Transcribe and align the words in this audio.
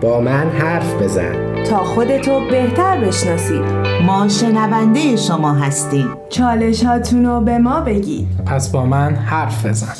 با 0.00 0.20
من 0.20 0.50
حرف 0.50 1.02
بزن. 1.02 1.64
تا 1.64 1.84
خودتو 1.84 2.40
بهتر 2.50 3.00
بشناسید. 3.00 3.62
ما 4.06 4.28
شنونده 4.28 5.16
شما 5.16 5.54
هستیم. 5.54 6.08
چالش 6.28 6.84
هاتونو 6.84 7.40
به 7.40 7.58
ما 7.58 7.80
بگید. 7.80 8.28
پس 8.46 8.68
با 8.68 8.86
من 8.86 9.14
حرف 9.14 9.66
بزن. 9.66 9.94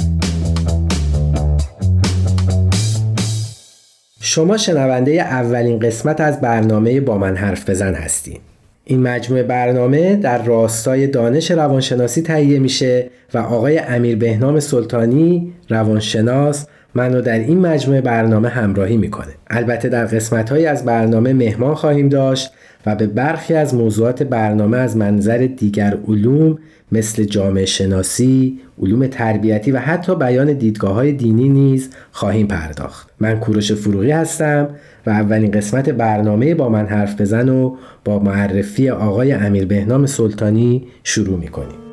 شما 4.21 4.57
شنونده 4.57 5.13
اولین 5.13 5.79
قسمت 5.79 6.21
از 6.21 6.41
برنامه 6.41 7.01
با 7.01 7.19
من 7.19 7.37
حرف 7.37 7.71
بزن 7.71 7.95
هستید 7.95 8.41
این 8.85 9.03
مجموعه 9.03 9.43
برنامه 9.43 10.17
در 10.17 10.43
راستای 10.43 11.07
دانش 11.07 11.51
روانشناسی 11.51 12.23
تهیه 12.23 12.59
میشه 12.59 13.11
و 13.35 13.39
آقای 13.39 13.79
امیر 13.79 14.17
بهنام 14.17 14.61
سلطانی 14.61 15.53
روانشناس 15.69 16.67
منو 16.95 17.21
در 17.21 17.39
این 17.39 17.61
مجموعه 17.61 18.01
برنامه 18.01 18.49
همراهی 18.49 18.97
می‌کنه 18.97 19.33
البته 19.51 19.89
در 19.89 20.05
قسمت 20.05 20.51
های 20.51 20.67
از 20.67 20.85
برنامه 20.85 21.33
مهمان 21.33 21.75
خواهیم 21.75 22.09
داشت 22.09 22.53
و 22.87 22.95
به 22.95 23.07
برخی 23.07 23.55
از 23.55 23.75
موضوعات 23.75 24.23
برنامه 24.23 24.77
از 24.77 24.97
منظر 24.97 25.39
دیگر 25.57 25.99
علوم 26.09 26.59
مثل 26.93 27.25
جامعه 27.25 27.65
شناسی، 27.65 28.59
علوم 28.83 29.07
تربیتی 29.07 29.73
و 29.73 29.79
حتی 29.79 30.15
بیان 30.15 30.53
دیدگاه 30.53 30.95
های 30.95 31.13
دینی 31.13 31.49
نیز 31.49 31.91
خواهیم 32.13 32.47
پرداخت. 32.47 33.11
من 33.21 33.41
کوروش 33.41 33.73
فروغی 33.73 34.11
هستم 34.11 34.69
و 35.07 35.11
اولین 35.11 35.51
قسمت 35.51 35.91
برنامه 35.91 36.55
با 36.55 36.69
من 36.69 36.87
حرف 36.87 37.21
بزن 37.21 37.49
و 37.49 37.77
با 38.05 38.19
معرفی 38.19 38.91
آقای 38.91 39.33
امیر 39.33 39.67
بهنام 39.67 40.07
سلطانی 40.07 40.87
شروع 41.05 41.39
می‌کنیم. 41.39 41.90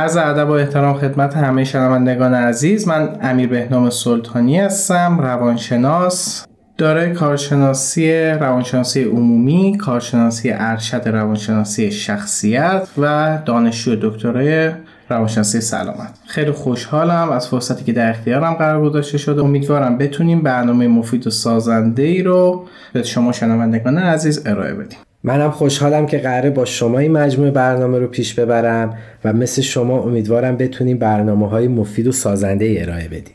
از 0.00 0.16
ادب 0.16 0.48
و 0.48 0.52
احترام 0.52 0.98
خدمت 0.98 1.36
همه 1.36 1.64
شنوندگان 1.64 2.34
عزیز 2.34 2.88
من 2.88 3.08
امیر 3.22 3.48
بهنام 3.48 3.90
سلطانی 3.90 4.60
هستم 4.60 5.18
روانشناس 5.20 6.46
داره 6.78 7.12
کارشناسی 7.12 8.22
روانشناسی 8.22 9.04
عمومی 9.04 9.78
کارشناسی 9.78 10.50
ارشد 10.52 11.08
روانشناسی 11.08 11.90
شخصیت 11.90 12.88
و 12.98 13.38
دانشجو 13.44 13.96
دکترای 14.02 14.70
روانشناسی 15.08 15.60
سلامت. 15.60 16.18
خیلی 16.26 16.50
خوشحالم 16.50 17.30
از 17.30 17.48
فرصتی 17.48 17.84
که 17.84 17.92
در 17.92 18.10
اختیارم 18.10 18.54
قرار 18.54 18.82
گذاشته 18.82 19.18
شده. 19.18 19.42
امیدوارم 19.42 19.98
بتونیم 19.98 20.42
برنامه 20.42 20.88
مفید 20.88 21.26
و 21.26 21.30
سازنده 21.30 22.02
ای 22.02 22.22
رو 22.22 22.66
به 22.92 23.02
شما 23.02 23.32
شنوندگان 23.32 23.98
عزیز 23.98 24.46
ارائه 24.46 24.74
بدیم. 24.74 24.98
منم 25.24 25.50
خوشحالم 25.50 26.06
که 26.06 26.18
قراره 26.18 26.50
با 26.50 26.64
شما 26.64 26.98
این 26.98 27.12
مجموعه 27.12 27.50
برنامه 27.50 27.98
رو 27.98 28.06
پیش 28.06 28.34
ببرم 28.34 28.98
و 29.24 29.32
مثل 29.32 29.62
شما 29.62 30.02
امیدوارم 30.02 30.56
بتونیم 30.56 30.98
برنامه 30.98 31.48
های 31.48 31.68
مفید 31.68 32.06
و 32.06 32.12
سازنده 32.12 32.64
ای 32.64 32.82
ارائه 32.82 33.08
بدیم. 33.08 33.34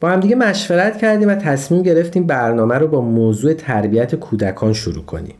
با 0.00 0.10
هم 0.10 0.20
دیگه 0.20 0.36
مشورت 0.36 0.98
کردیم 0.98 1.28
و 1.28 1.34
تصمیم 1.34 1.82
گرفتیم 1.82 2.26
برنامه 2.26 2.78
رو 2.78 2.88
با 2.88 3.00
موضوع 3.00 3.54
تربیت 3.54 4.14
کودکان 4.14 4.72
شروع 4.72 5.04
کنیم. 5.04 5.34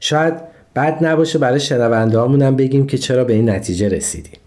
شاید 0.00 0.34
بد 0.76 1.04
نباشه 1.04 1.38
برای 1.38 1.60
شنونده 1.60 2.20
هم 2.20 2.56
بگیم 2.56 2.86
که 2.86 2.98
چرا 2.98 3.24
به 3.24 3.32
این 3.32 3.50
نتیجه 3.50 3.88
رسیدیم. 3.88 4.38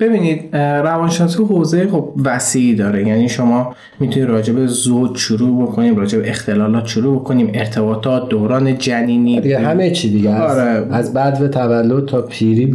ببینید 0.00 0.56
روانشناسی 0.56 1.42
حوزه 1.42 1.88
خب 1.88 2.12
وسیعی 2.24 2.74
داره. 2.74 3.08
یعنی 3.08 3.28
شما 3.28 3.74
می‌تونید 4.00 4.28
راجع 4.28 4.52
به 4.52 4.66
زوج 4.66 5.16
شروع 5.16 5.66
بکنیم 5.66 5.96
راجع 5.96 6.18
به 6.18 6.30
اختلالات 6.30 6.86
شروع 6.86 7.20
بکنیم 7.20 7.50
ارتباطات 7.54 8.28
دوران 8.28 8.78
جنینی. 8.78 9.40
دیگه 9.40 9.58
همه 9.58 9.90
چی 9.90 10.10
دیگه 10.10 10.34
آره. 10.34 10.86
از 10.90 11.12
بعد 11.12 11.42
و 11.42 11.48
تولد 11.48 12.06
تا 12.06 12.22
پیری 12.22 12.66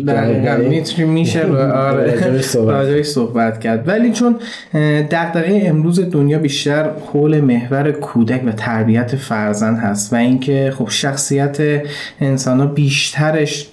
می‌تونیم 0.69 1.13
میشه 1.13 1.45
آره. 1.91 2.41
راجعش 2.55 3.05
صحبت 3.17 3.59
کرد. 3.59 3.87
ولی 3.87 4.11
چون 4.11 4.35
دغدغه 5.11 5.61
امروز 5.65 5.99
دنیا 5.99 6.39
بیشتر 6.39 6.89
حول 7.13 7.41
محور 7.41 7.91
کودک 7.91 8.41
و 8.45 8.51
تربیت 8.51 9.15
فرزند 9.15 9.77
هست 9.77 10.13
و 10.13 10.15
اینکه 10.15 10.73
خب 10.77 10.87
شخصیت 10.89 11.57
انسان 12.21 12.59
ها 12.59 12.65
بیشترش 12.65 13.67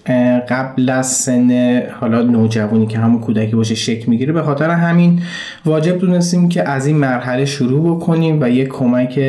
قبل 0.48 0.90
از 0.90 1.06
سن 1.06 1.82
حالا 2.00 2.22
نوجوانی 2.22 2.86
که 2.86 2.98
همون 2.98 3.20
کودک 3.20 3.39
کودکی 3.40 3.56
باشه 3.56 3.74
شکل 3.74 4.10
می‌گیره. 4.10 4.32
به 4.32 4.42
خاطر 4.42 4.70
همین 4.70 5.22
واجب 5.64 5.98
دونستیم 5.98 6.48
که 6.48 6.68
از 6.68 6.86
این 6.86 6.96
مرحله 6.96 7.44
شروع 7.44 7.96
بکنیم 7.96 8.38
و 8.40 8.50
یک 8.50 8.68
کمک 8.68 9.20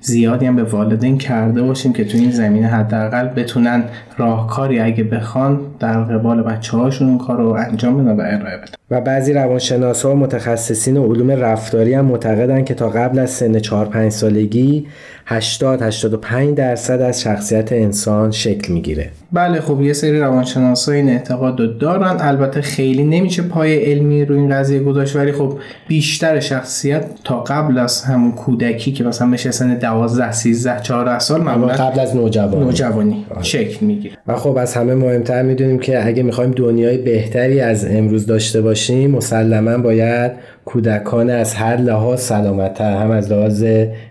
زیادی 0.00 0.46
هم 0.46 0.56
به 0.56 0.62
والدین 0.62 1.18
کرده 1.18 1.62
باشیم 1.62 1.92
که 1.92 2.04
تو 2.04 2.18
این 2.18 2.30
زمینه 2.30 2.66
حداقل 2.66 3.26
بتونن 3.26 3.84
راهکاری 4.18 4.80
اگه 4.80 5.04
بخوان 5.04 5.60
در 5.80 6.02
قبال 6.02 6.42
بچه 6.42 6.76
هاشون 6.76 7.08
اون 7.08 7.18
کار 7.18 7.36
رو 7.36 7.48
انجام 7.48 8.04
بدن 8.04 8.16
و 8.16 8.20
ارائه 8.20 8.56
بدن. 8.56 8.72
و 8.90 9.00
بعضی 9.00 9.32
روانشناس 9.32 10.04
ها 10.04 10.12
و 10.12 10.14
متخصصین 10.14 10.96
و 10.96 11.06
علوم 11.06 11.30
رفتاری 11.30 11.94
هم 11.94 12.04
معتقدن 12.04 12.64
که 12.64 12.74
تا 12.74 12.88
قبل 12.88 13.18
از 13.18 13.30
سن 13.30 13.58
4 13.58 13.86
5 13.86 14.12
سالگی 14.12 14.86
80 15.26 15.82
85 15.82 16.56
درصد 16.56 17.00
از 17.00 17.22
شخصیت 17.22 17.72
انسان 17.72 18.30
شکل 18.30 18.72
می‌گیره. 18.72 19.10
بله 19.32 19.60
خب 19.60 19.82
یه 19.82 19.92
سری 19.92 20.20
روانشناس 20.20 20.88
این 20.88 21.08
اعتقاد 21.08 21.60
رو 21.60 21.66
دارن. 21.66 22.16
البته 22.20 22.60
خیلی 22.60 23.04
نمیشه 23.04 23.42
پای 23.42 23.84
علمی 23.84 24.24
رو 24.24 24.36
این 24.36 24.50
قضیه 24.50 24.80
گذاشت 24.80 25.16
ولی 25.16 25.32
خب 25.32 25.58
بیشتر 25.88 26.40
شخصیت 26.40 27.04
تا 27.24 27.40
قبل 27.40 27.78
از 27.78 28.02
همون 28.02 28.32
کودکی 28.32 28.92
که 28.92 29.04
مثلا 29.04 29.26
میشه 29.26 29.50
سن 29.50 29.74
12 29.74 30.32
13 30.32 30.80
14 30.80 31.18
سال 31.18 31.40
معمولا 31.40 31.72
قبل 31.72 32.00
از 32.00 32.16
نوجوانی. 32.16 32.64
نوجوانی. 32.64 33.26
شکل 33.42 33.86
می‌گیره. 33.86 34.07
و 34.26 34.36
خب 34.36 34.56
از 34.56 34.74
همه 34.74 34.94
مهمتر 34.94 35.42
می‌دونیم 35.42 35.78
که 35.78 36.06
اگه 36.06 36.22
می‌خوایم 36.22 36.50
دنیای 36.50 36.98
بهتری 36.98 37.60
از 37.60 37.86
امروز 37.90 38.26
داشته 38.26 38.60
باشیم 38.60 39.10
مسلما 39.10 39.78
باید 39.78 40.32
کودکان 40.64 41.30
از 41.30 41.54
هر 41.54 41.76
لحاظ 41.76 42.20
سلامتتر 42.20 42.92
هم 42.96 43.10
از 43.10 43.32
لحاظ 43.32 43.64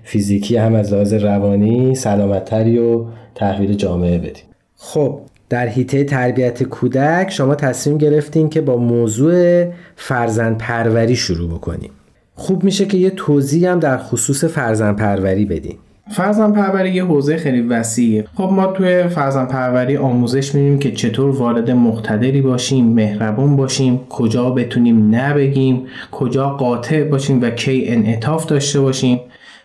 فیزیکی 0.03 0.57
هم 0.57 0.75
از 0.75 0.93
لحاظ 0.93 1.13
روانی 1.13 1.95
سلامتتری 1.95 2.79
و 2.79 3.05
تحویل 3.35 3.73
جامعه 3.73 4.17
بدیم. 4.17 4.43
خب 4.75 5.19
در 5.49 5.67
حیطه 5.67 6.03
تربیت 6.03 6.63
کودک 6.63 7.29
شما 7.29 7.55
تصمیم 7.55 7.97
گرفتین 7.97 8.49
که 8.49 8.61
با 8.61 8.77
موضوع 8.77 9.65
فرزند 9.95 10.57
پروری 10.57 11.15
شروع 11.15 11.49
بکنیم. 11.49 11.91
خوب 12.35 12.63
میشه 12.63 12.85
که 12.85 12.97
یه 12.97 13.09
توضیح 13.09 13.71
هم 13.71 13.79
در 13.79 13.97
خصوص 13.97 14.43
فرزند 14.43 14.95
پروری 14.95 15.45
بدیم 15.45 15.77
فرزن 16.09 16.51
پروری 16.51 16.89
یه 16.89 17.05
حوزه 17.05 17.37
خیلی 17.37 17.61
وسیعه. 17.61 18.25
خب 18.35 18.49
ما 18.51 18.67
توی 18.67 19.07
فرزن 19.07 19.45
پروری 19.45 19.97
آموزش 19.97 20.55
میدیم 20.55 20.79
که 20.79 20.91
چطور 20.91 21.29
والد 21.29 21.71
مقتدری 21.71 22.41
باشیم 22.41 22.85
مهربون 22.85 23.55
باشیم 23.55 23.99
کجا 24.09 24.49
بتونیم 24.49 25.15
نبگیم 25.15 25.87
کجا 26.11 26.49
قاطع 26.49 27.03
باشیم 27.03 27.41
و 27.41 27.49
کی 27.49 27.83
انعطاف 27.87 28.45
داشته 28.45 28.79
باشیم. 28.79 29.19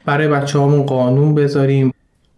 برای 0.05 0.29
بچه 0.29 0.59
قانون 0.87 1.35
بذاریم. 1.35 1.92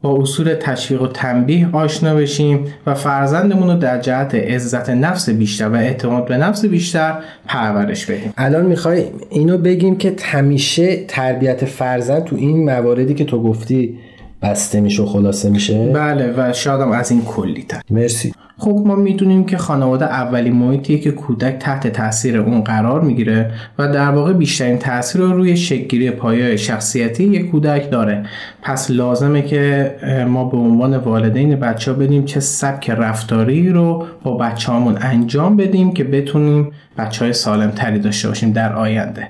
با 0.05 0.23
اصول 0.23 0.55
تشویق 0.55 1.03
و 1.03 1.07
تنبیه 1.07 1.69
آشنا 1.73 2.15
بشیم 2.15 2.65
و 2.87 2.95
فرزندمون 2.95 3.71
رو 3.71 3.79
در 3.79 3.99
جهت 3.99 4.35
عزت 4.35 4.91
نفس 4.91 5.31
بیشتر 5.31 5.69
و 5.69 5.75
اعتماد 5.75 6.27
به 6.27 6.37
نفس 6.37 6.65
بیشتر 6.65 7.15
پرورش 7.47 8.07
بدیم. 8.07 8.33
الان 8.37 8.67
می‌خوای 8.67 9.05
اینو 9.31 9.59
بگیم 9.59 9.97
که 9.97 10.11
تمیشه 10.11 11.05
تربیت 11.09 11.65
فرزند 11.65 12.25
تو 12.25 12.37
این 12.37 12.65
مواردی 12.65 13.15
که 13.15 13.25
تو 13.25 13.43
گفتی 13.43 13.99
بسته 14.45 14.81
میشه 14.81 15.03
و 15.03 15.07
خلاصه 15.07 15.51
میشه؟ 15.51 15.87
بله 15.87 16.35
و 16.37 16.53
شادم 16.53 16.91
از 16.91 17.11
این 17.11 17.25
کلی 17.25 17.63
تر. 17.63 17.81
مرسی. 17.91 18.35
خب 18.59 18.83
ما 18.87 18.95
می‌دونیم 18.95 19.45
که 19.45 19.57
خانواده 19.57 20.05
اولی 20.05 20.51
محیطیه 20.51 20.99
که 20.99 21.11
کودک 21.11 21.59
تحت 21.59 21.87
تاثیر 21.87 22.41
اون 22.41 22.61
قرار 22.61 23.01
می‌گیره 23.01 23.51
و 23.79 23.89
در 23.89 24.11
واقع 24.11 24.33
بیشترین 24.33 24.79
تاثیر 24.79 25.21
رو 25.21 25.33
روی 25.33 25.57
شکلگیری 25.57 26.11
پایه 26.11 26.57
شخصیتی 26.57 27.25
یک 27.25 27.51
کودک 27.51 27.91
داره. 27.91 28.27
پس 28.63 28.91
لازمه 28.91 29.43
که 29.43 29.95
ما 30.29 30.45
به 30.45 30.57
عنوان 30.57 30.97
والدین 30.97 31.57
بچه 31.57 31.93
ها 31.93 31.99
بدیم 31.99 32.25
چه 32.25 32.41
سبک 32.41 32.91
رفتاری 32.91 33.69
رو 33.69 34.05
با 34.23 34.37
بچه 34.37 34.73
هامون 34.73 34.99
انجام 35.01 35.57
بدیم 35.57 35.93
که 35.93 36.05
بتونیم 36.05 36.73
بچه 36.99 37.25
های 37.25 37.33
سالم 37.33 37.71
تری 37.71 37.99
داشته 37.99 38.29
باشیم 38.29 38.53
در 38.53 38.73
آینده. 38.73 39.29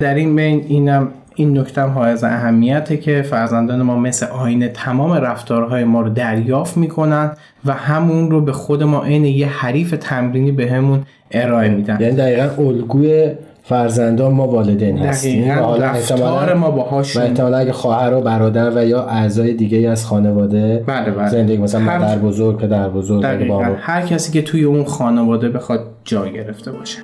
در 0.00 0.14
این 0.14 0.36
بین 0.36 0.64
اینم 0.68 1.08
این 1.36 1.58
نکته 1.58 1.82
هم 1.82 1.98
از 1.98 2.24
اهمیته 2.24 2.96
که 2.96 3.22
فرزندان 3.22 3.82
ما 3.82 3.96
مثل 3.96 4.26
آینه 4.26 4.68
تمام 4.68 5.12
رفتارهای 5.12 5.84
ما 5.84 6.00
رو 6.00 6.08
دریافت 6.08 6.76
می‌کنن 6.76 7.30
و 7.64 7.72
همون 7.72 8.30
رو 8.30 8.40
به 8.40 8.52
خود 8.52 8.82
ما 8.82 9.04
عین 9.04 9.24
یه 9.24 9.46
حریف 9.46 9.94
تمرینی 10.00 10.52
بهمون 10.52 11.02
به 11.28 11.44
ارائه 11.44 11.68
میدن. 11.68 11.98
یعنی 12.00 12.16
دقیقا 12.16 12.62
الگوی 12.62 13.30
فرزندان 13.62 14.32
ما 14.32 14.48
والدین 14.48 14.98
هستیم. 14.98 15.50
رفتار 15.50 16.54
ما 16.54 16.70
باهاشون. 16.70 17.22
و 17.22 17.26
احتمالا 17.26 17.56
اگه 17.56 17.72
خواهر 17.72 18.14
و 18.14 18.20
برادر 18.20 18.70
و 18.70 18.84
یا 18.84 19.02
اعضای 19.02 19.54
دیگه 19.54 19.90
از 19.90 20.06
خانواده 20.06 20.84
بله 20.86 21.10
بله. 21.10 21.28
زندگی 21.28 21.58
مثلا 21.58 21.80
هر... 21.80 21.98
مادر 21.98 22.18
بزرگ 22.18 22.58
پدر 22.58 22.88
بزرگ 22.88 23.24
هر 23.80 24.02
کسی 24.02 24.32
که 24.32 24.42
توی 24.42 24.64
اون 24.64 24.84
خانواده 24.84 25.48
بخواد 25.48 25.80
جای 26.04 26.32
گرفته 26.32 26.72
باشه. 26.72 26.98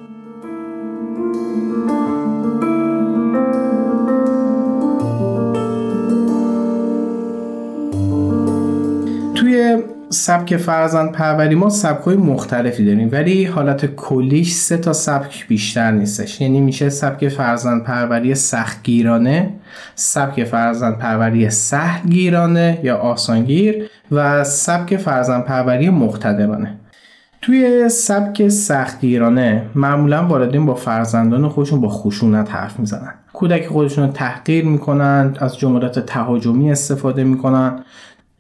سبک 10.12 10.56
فرزند 10.56 11.12
پروری 11.12 11.54
ما 11.54 11.70
سبک 11.70 12.04
های 12.04 12.16
مختلفی 12.16 12.84
داریم 12.84 13.08
ولی 13.12 13.44
حالت 13.44 13.86
کلیش 13.86 14.52
سه 14.52 14.76
تا 14.76 14.92
سبک 14.92 15.48
بیشتر 15.48 15.90
نیستش. 15.90 16.40
یعنی 16.40 16.60
میشه 16.60 16.88
سبک 16.88 17.28
فرزند 17.28 17.84
پروری 17.84 18.34
سختگیرانه 18.34 19.50
سبک 19.94 20.44
فرزند 20.44 20.98
پروری 20.98 21.50
سهلگیرانه 21.50 22.78
یا 22.82 22.96
آسانگیر 22.96 23.90
و 24.10 24.44
سبک 24.44 24.96
فرزند 24.96 25.44
پروری 25.44 25.90
مقتدرانه. 25.90 26.78
توی 27.42 27.88
سبک 27.88 28.48
سختگیرانه 28.48 29.62
معمولا 29.74 30.26
والدین 30.26 30.66
با 30.66 30.74
فرزندان 30.74 31.48
خودشون 31.48 31.80
با 31.80 31.88
خشونت 31.88 32.54
حرف 32.54 32.80
می‌زنن. 32.80 33.14
کودک 33.32 33.66
خودشون 33.66 34.06
رو 34.06 34.12
تحقیر 34.12 34.64
می‌کنن 34.64 35.36
از 35.38 35.58
جملات 35.58 35.98
تهاجمی 35.98 36.72
استفاده 36.72 37.24
می‌کنن. 37.24 37.78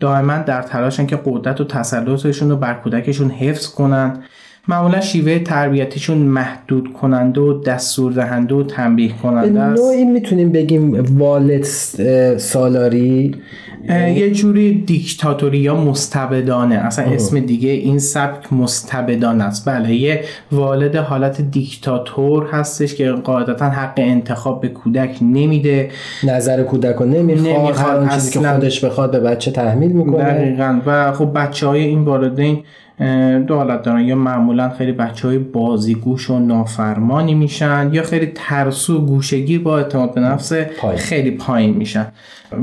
دائما 0.02 0.38
در 0.38 0.62
تلاشن 0.62 1.06
که 1.06 1.20
قدرت 1.24 1.60
و 1.60 1.64
تسلطشون 1.64 2.50
رو 2.50 2.56
بر 2.56 2.74
کودکشون 2.74 3.30
حفظ 3.30 3.66
کنن. 3.66 4.22
معمولا 4.68 5.00
شیوه 5.00 5.38
تربیتیشون 5.38 6.18
محدود 6.18 6.92
کننده 6.92 7.40
و 7.40 7.62
دستور 7.62 8.12
دهنده 8.12 8.54
و 8.54 8.62
تنبیه 8.62 9.12
کننده 9.22 9.60
است. 9.60 9.82
نوعی 9.82 10.04
می‌تونیم 10.04 10.52
بگیم 10.52 11.18
والد 11.18 11.62
سالاری. 12.36 13.34
یه 13.88 14.30
جوری 14.30 14.74
دیکتاتوری 14.74 15.58
یا 15.58 15.76
مستبدانه. 15.76 16.74
اصلا 16.74 17.04
اسم 17.04 17.40
دیگه 17.40 17.70
این 17.70 17.98
سبک 17.98 18.52
مستبدان 18.52 19.40
است. 19.40 19.68
بله 19.68 19.94
یه 19.94 20.24
والد 20.52 20.96
حالت 20.96 21.40
دیکتاتور 21.40 22.46
هستش 22.52 22.94
که 22.94 23.10
قاعدتا 23.10 23.70
حق 23.70 23.94
انتخاب 23.96 24.60
به 24.60 24.68
کودک 24.68 25.18
نمیده. 25.22 25.90
نظر 26.24 26.62
کودک 26.62 26.96
رو 26.96 27.06
نمی‌خواد 27.06 27.56
نمی‌خواد، 27.56 28.02
هر 28.02 28.14
چیزی 28.14 28.40
که. 28.40 28.48
خودش 28.48 28.84
بخواد 28.84 29.10
به 29.10 29.20
بچه 29.20 29.50
تحمیل 29.50 29.92
می‌کنه. 29.92 30.24
دقیقا. 30.24 30.80
و 30.86 31.12
خب 31.12 31.32
بچه 31.34 31.66
های 31.66 31.80
این 31.80 32.04
والدین 32.04 32.58
دو 33.46 33.56
حالت 33.56 33.82
دارن. 33.82 34.00
یا 34.00 34.16
معمولا 34.16 34.68
خیلی 34.68 34.92
بچه 34.92 35.28
های 35.28 35.38
بازیگوش 35.38 36.30
و 36.30 36.38
نافرمانی 36.38 37.34
میشن 37.34 37.90
یا 37.92 38.02
خیلی 38.02 38.32
ترسو 38.34 38.98
و 38.98 39.06
گوشگیر 39.06 39.62
با 39.62 39.78
اعتماد 39.78 40.14
به 40.14 40.20
نفس. 40.20 40.52
خیلی 40.96 41.30
پایین 41.30 41.74
میشن. 41.76 42.06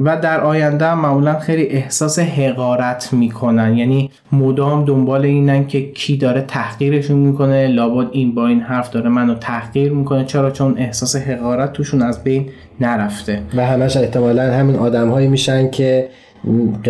و 0.05 0.17
در 0.17 0.41
آینده 0.41 0.85
هم 0.85 0.99
معمولا 0.99 1.39
خیلی 1.39 1.63
احساس 1.63 2.19
حقارت 2.19 3.13
می‌کنن. 3.13 3.77
یعنی 3.77 4.11
مدام 4.31 4.85
دنبال 4.85 5.25
اینن 5.25 5.67
که 5.67 5.91
کی 5.91 6.17
داره 6.17 6.41
تحقیرشون 6.41 7.17
می‌کنه. 7.17 7.67
لابد 7.67 8.07
این 8.11 8.35
با 8.35 8.47
این 8.47 8.59
حرف 8.59 8.89
داره 8.91 9.09
منو 9.09 9.35
تحقیر 9.35 9.91
می‌کنه. 9.91 10.25
چرا؟ 10.25 10.51
چون 10.51 10.77
احساس 10.77 11.15
حقارت 11.15 11.73
توشون 11.73 12.01
از 12.01 12.23
بین 12.23 12.45
نرفته. 12.81 13.41
و 13.55 13.65
همش 13.65 13.97
احتمالا 13.97 14.53
همین 14.53 14.75
آدم 14.75 15.09
هایی 15.09 15.27
میشن 15.27 15.69
که 15.69 16.09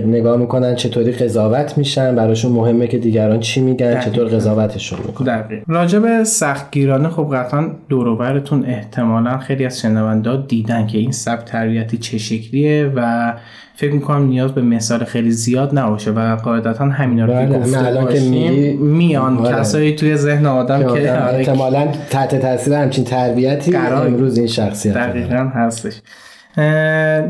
نگاه 0.06 0.38
می‌کنن 0.38 0.76
چطوری 0.76 1.12
قضاوت 1.12 1.78
میشن 1.78 2.16
براشون 2.16 2.52
مهمه 2.52 2.88
که 2.88 2.98
دیگران 2.98 3.40
چی 3.40 3.62
میگن 3.62 4.00
چطور 4.00 4.28
قضاوتشون 4.28 5.00
می‌کنن 5.08 5.42
دقیق 5.42 5.64
راجع 5.68 6.00
به 6.00 6.24
سختگیرانه 6.24 7.10
خب 7.10 7.30
قطعا 7.36 7.66
دوروبرتون 7.90 8.66
احتمالا 8.66 9.38
خیلی 9.38 9.66
از 9.66 9.80
شنونده 9.80 10.38
دیدن 10.48 10.88
که 10.88 10.98
این 10.98 11.12
سبک 11.12 11.46
تربیتی 11.46 11.98
چه 11.98 12.18
شکلیه 12.18 12.92
و 12.96 13.34
فکر 13.76 13.94
می‌کنم 13.94 14.28
نیاز 14.28 14.52
به 14.52 14.62
مثال 14.62 15.04
خیلی 15.04 15.32
زیاد 15.32 15.80
نباشه 15.80 16.12
و 16.12 16.36
قاعدتا 16.36 16.86
همینا 16.86 17.26
رو 17.26 17.34
که 17.34 17.40
بله، 17.40 17.60
گفته 17.60 17.86
الان 17.86 18.14
که 18.14 18.20
میگی- 18.20 18.74
میان 18.78 19.38
بله. 19.38 19.52
کسایی 19.52 19.96
توی 19.96 20.16
ذهن 20.16 20.46
آدم 20.46 20.80
که 20.80 20.86
آدم 20.86 21.00
آره، 21.28 21.38
احتمالا 21.38 21.88
تحت 22.10 22.36
تاثیر 22.42 22.74
همچین 22.74 23.04
تربیتی 23.04 23.72
قرار- 23.72 24.08
امروز 24.08 24.38
این 24.38 24.48
شخصیت. 24.48 24.94
دقیقا 24.94 25.36
هستش 25.54 26.02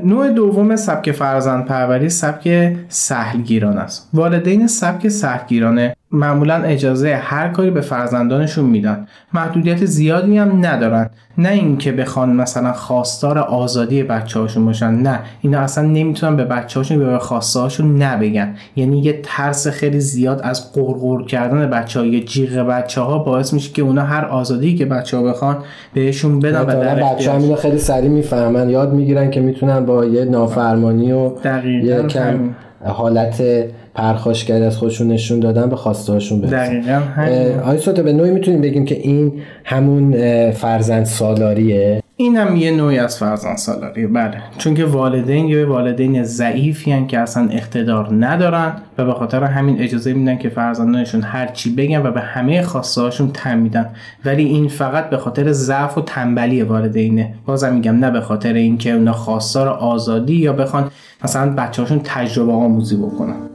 نوع 0.04 0.30
دوم 0.36 0.75
سبک 0.75 1.12
فرزند 1.12 1.66
پروری 1.66 2.10
سبک 2.10 2.75
سهلگیران 2.89 3.77
است. 3.77 4.10
والدین 4.13 4.68
سبک 4.68 5.07
سهلگیرانه 5.07 5.95
معمولا 6.11 6.56
اجازه 6.56 7.15
هر 7.15 7.47
کاری 7.47 7.71
به 7.71 7.81
فرزندانشون 7.81 8.65
میدن. 8.65 9.07
محدودیت 9.33 9.85
زیادی 9.85 10.38
هم 10.38 10.65
ندارن. 10.65 11.09
نه 11.38 11.50
اینکه 11.50 11.91
بخوان 11.91 12.35
مثلا 12.35 12.73
خواستار 12.73 13.38
آزادی 13.38 14.03
بچه 14.03 14.39
هاشون 14.39 14.65
باشن. 14.65 14.91
نه. 14.91 15.19
اینا 15.41 15.59
اصلا 15.59 15.88
نمی‌تونن 15.88 16.35
به 16.35 16.45
بچه 16.45 16.79
هاشون 16.79 17.00
به 17.00 17.19
خواسته 17.19 17.59
هاشون 17.59 18.01
نبگن. 18.01 18.56
یعنی 18.75 19.00
یه 19.00 19.19
ترس 19.23 19.67
خیلی 19.67 20.00
زیاد 20.00 20.41
از 20.44 20.73
قرقر 20.73 21.23
کردن 21.23 21.69
بچه 21.69 22.00
ها 22.00 22.06
یا 22.06 22.19
جیغ 22.19 22.57
بچه 22.57 23.01
ها 23.01 23.17
باعث 23.17 23.53
میشه 23.53 23.71
که 23.71 23.81
اونا 23.81 24.01
هر 24.01 24.25
آزادی 24.25 24.75
که 24.75 24.85
بچه 24.85 25.17
ها 25.17 25.23
بخوان 25.23 25.57
بهشون 25.94 26.39
بدن 26.39 26.61
و 26.61 26.65
در 26.65 26.95
بچه 26.95 27.33
اینو 27.35 27.56
خیلی 27.56 27.77
سریع 27.77 28.09
می‌فهمن. 28.09 28.69
یاد 28.69 28.94
می‌گیرن 28.94 29.31
که 29.31 29.41
می‌تونن 29.41 29.85
با 29.85 30.06
یه 30.06 30.25
نافرمانی 30.25 31.11
و 31.11 31.29
دقیقاً 31.29 31.88
یه 31.88 32.03
کم. 32.03 32.50
حالت 32.85 33.43
پرخاشگری 33.95 34.63
از 34.63 34.77
خودشون 34.77 35.07
نشون 35.07 35.39
دادن 35.39 35.69
به 35.69 35.75
خواسته 35.75 36.13
هاشون 36.13 36.41
برسن 36.41 36.79
دقیقا 36.79 37.77
سوته 37.77 38.03
به 38.03 38.13
نوعی 38.13 38.31
می‌تونیم 38.31 38.61
بگیم 38.61 38.85
که 38.85 38.95
این 38.95 39.33
همون 39.63 40.11
فرزند 40.51 41.05
سالاریه؟ 41.05 42.01
این 42.21 42.38
هم 42.38 42.56
یه 42.56 42.71
نوعی 42.71 43.00
از 43.00 43.18
فرزند 43.18 43.57
سالاریه 43.57 44.07
بله. 44.07 44.42
چون 44.57 44.74
که 44.74 44.86
والدین 44.86 45.45
یه 45.45 45.66
والدین 45.66 46.24
ضعیفی 46.24 47.06
که 47.07 47.19
اصلا 47.19 47.50
اقتدار 47.51 48.25
ندارن 48.25 48.74
و 48.98 49.06
به 49.06 49.13
خاطر 49.13 49.44
همین 49.44 49.81
اجازه 49.81 50.13
میدن 50.13 50.38
که 50.38 50.50
فرزندانشون 50.50 51.21
هر 51.21 51.48
چی 51.48 51.75
بگن 51.75 52.06
و 52.06 52.12
به 52.12 52.21
همه 52.21 52.62
خواسته 52.62 53.01
هاشون 53.01 53.31
تن 53.31 53.60
میدن. 53.60 53.89
ولی 54.25 54.44
این 54.44 54.68
فقط 54.68 55.10
به 55.10 55.18
خاطر 55.18 55.51
ضعف 55.51 55.98
و 55.98 56.01
تنبلی 56.01 56.62
والدینه. 56.62 57.33
بازم 57.45 57.74
میگم 57.74 57.95
نه 57.95 58.12
به 58.12 58.21
خاطر 58.21 58.54
اینکه 58.54 58.92
اونا 58.92 59.13
خواستار 59.13 59.68
آزادی 59.68 60.36
یا 60.36 60.54
بخوان 60.54 60.92
مثلا 61.24 61.54
بچه 61.54 61.81
هاشون 61.81 62.01
تجربه 62.04 62.51
آموزی 62.51 62.98
بکنن. 62.98 63.48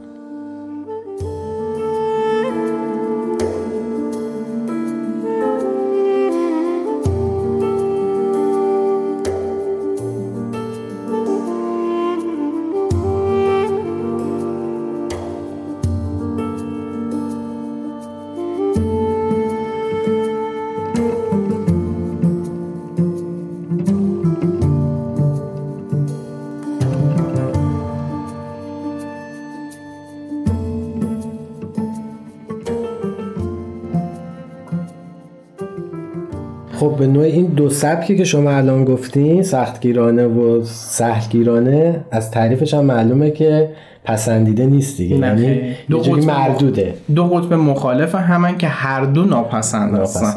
به 37.05 37.11
نوع 37.11 37.23
این 37.23 37.45
دو 37.45 37.69
سبکی 37.69 38.17
که 38.17 38.23
شما 38.23 38.51
الان 38.51 38.85
گفتین 38.85 39.43
سختگیرانه 39.43 40.25
و 40.25 40.63
سهلگیرانه 40.63 42.05
از 42.11 42.31
تعریفش 42.31 42.73
هم 42.73 42.85
معلومه 42.85 43.31
که 43.31 43.69
پسندیده 44.03 44.65
نیست 44.65 44.97
دیگه. 44.97 45.15
یعنی 45.15 45.75
جوری 45.89 46.21
قطب 46.21 46.29
مردوده. 46.29 46.93
دو 47.15 47.23
قطب 47.27 47.53
مخالف 47.53 48.15
همن 48.15 48.57
که 48.57 48.67
هر 48.67 49.05
دو 49.05 49.23
ناپسند 49.25 49.95
هستن. 49.95 50.35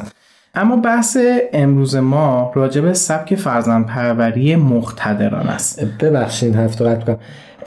اما 0.54 0.76
بحث 0.76 1.16
امروز 1.52 1.96
ما 1.96 2.52
راجع 2.54 2.80
به 2.80 2.92
سبک 2.92 3.34
فرزند 3.34 3.87
پروری 3.87 4.56
مقتدران 4.56 5.48
است. 5.48 5.84
ببخشید 6.00 6.56
هفته 6.56 6.84
قطع 6.84 7.04
کنم 7.04 7.18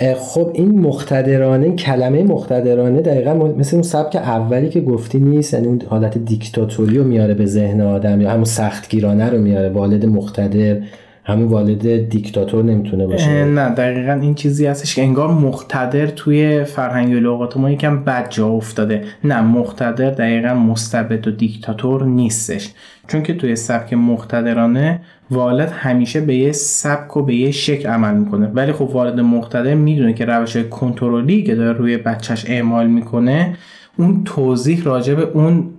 خب 0.01 0.51
این 0.53 0.79
مقتدرانه 0.79 1.75
کلمه 1.75 2.23
مقتدرانه 2.23 3.01
دقیقا 3.01 3.33
مثل 3.33 3.75
اون 3.75 3.83
سبک 3.83 4.15
اولی 4.15 4.69
که 4.69 4.81
گفتی 4.81 5.19
نیست 5.19 5.53
یعنی 5.53 5.67
اون 5.67 5.81
حالت 5.87 6.17
دیکتاتوری 6.17 6.97
رو 6.97 7.03
میاره 7.03 7.33
به 7.33 7.45
ذهن 7.45 7.81
آدم 7.81 8.21
یا 8.21 8.29
همون 8.29 8.43
سختگیرانه 8.43 9.29
رو 9.29 9.37
میاره 9.37 9.69
والد 9.69 10.05
مقتدر. 10.05 10.77
همون 11.23 11.47
والد 11.47 12.09
دیکتاتور 12.09 12.63
نمی‌تونه 12.63 13.07
باشه؟ 13.07 13.45
نه 13.45 13.69
دقیقا 13.69 14.13
این 14.13 14.35
چیزی 14.35 14.65
هستش 14.65 14.95
که 14.95 15.01
انگار 15.01 15.31
مقتدر 15.31 16.07
توی 16.07 16.63
فرهنگ 16.63 17.13
لغات 17.13 17.57
ما 17.57 17.71
یکم 17.71 18.03
بد 18.03 18.29
جا 18.29 18.47
افتاده. 18.47 19.03
نه 19.23 19.41
مقتدر 19.41 20.09
دقیقا 20.09 20.53
مستبد 20.53 21.27
و 21.27 21.31
دیکتاتور 21.31 22.05
نیستش. 22.05 22.69
چون 23.07 23.23
که 23.23 23.33
توی 23.33 23.55
سبک 23.55 23.93
مقتدرانه 23.93 25.01
والد 25.31 25.71
همیشه 25.71 26.21
به 26.21 26.35
یه 26.35 26.51
سبک 26.51 27.17
و 27.17 27.23
به 27.23 27.35
یه 27.35 27.51
شکل 27.51 27.89
عمل 27.89 28.17
می‌کنه. 28.17 28.47
ولی 28.47 28.71
خب 28.71 28.89
والد 28.89 29.19
مقتدر 29.19 29.75
می‌دونه 29.75 30.13
که 30.13 30.25
روش 30.25 30.57
کنترلی 30.57 31.43
که 31.43 31.55
داره 31.55 31.77
روی 31.77 31.97
بچهش 31.97 32.45
اعمال 32.47 32.87
می‌کنه 32.87 33.55
اون 33.97 34.23
توضیح 34.25 34.83
راجع 34.83 35.13
به 35.13 35.21
اون 35.21 35.69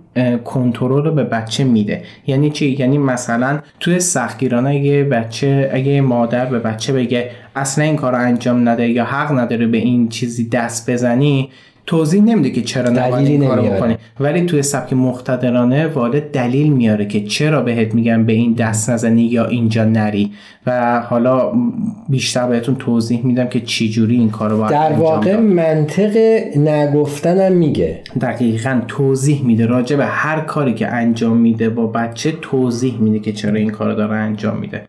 کنترل 0.45 1.05
رو 1.05 1.11
به 1.11 1.23
بچه 1.23 1.63
میده. 1.63 2.03
یعنی 2.27 2.49
چی؟ 2.49 2.75
یعنی 2.79 2.97
مثلا 2.97 3.59
توی 3.79 3.99
سختگیرانه 3.99 4.69
اگه 4.69 5.03
بچه 5.03 5.69
اگه 5.73 6.01
مادر 6.01 6.45
به 6.45 6.59
بچه 6.59 6.93
بگه 6.93 7.31
اصلا 7.55 7.83
این 7.83 7.95
کار 7.95 8.11
رو 8.11 8.19
انجام 8.19 8.69
نده 8.69 8.87
یا 8.87 9.05
حق 9.05 9.31
نداره 9.39 9.67
به 9.67 9.77
این 9.77 10.09
چیزی 10.09 10.49
دست 10.49 10.89
بزنی 10.89 11.49
توضیح 11.85 12.21
نمیده 12.21 12.49
که 12.49 12.61
چرا 12.61 12.89
نباید 12.89 13.27
این 13.27 13.47
کارو. 13.47 13.63
بکنی. 13.63 13.97
ولی 14.19 14.45
توی 14.45 14.61
سبک 14.61 14.93
مقتدرانه 14.93 15.87
والد 15.87 16.31
دلیل 16.31 16.73
میاره 16.73 17.05
که 17.05 17.25
چرا 17.25 17.61
بهت 17.61 17.95
میگن 17.95 18.25
به 18.25 18.33
این 18.33 18.53
دست 18.53 18.89
نزنی 18.89 19.21
یا 19.21 19.45
اینجا 19.45 19.83
نری. 19.83 20.31
و 20.67 20.99
حالا 20.99 21.51
بیشتر 22.09 22.47
بهتون 22.47 22.75
توضیح 22.75 23.25
میدم 23.25 23.47
که 23.47 23.61
چی 23.61 23.89
جوری 23.89 24.15
این 24.15 24.29
کارو 24.29 24.57
باید 24.57 24.71
در 24.71 24.93
واقع. 24.93 25.37
منطق 25.37 26.17
نگفتنم 26.57 27.51
میگه. 27.51 28.01
دقیقا 28.21 28.81
توضیح 28.87 29.45
میده. 29.45 29.65
راجع 29.65 29.95
به 29.95 30.05
هر 30.05 30.39
کاری 30.39 30.73
که 30.73 30.87
انجام 30.87 31.37
میده 31.37 31.69
با 31.69 31.87
بچه 31.87 32.33
توضیح 32.41 32.97
میده 32.99 33.19
که 33.19 33.31
چرا 33.31 33.55
این 33.55 33.69
کار 33.69 33.93
داره 33.93 34.15
انجام 34.15 34.57
میده. 34.57 34.87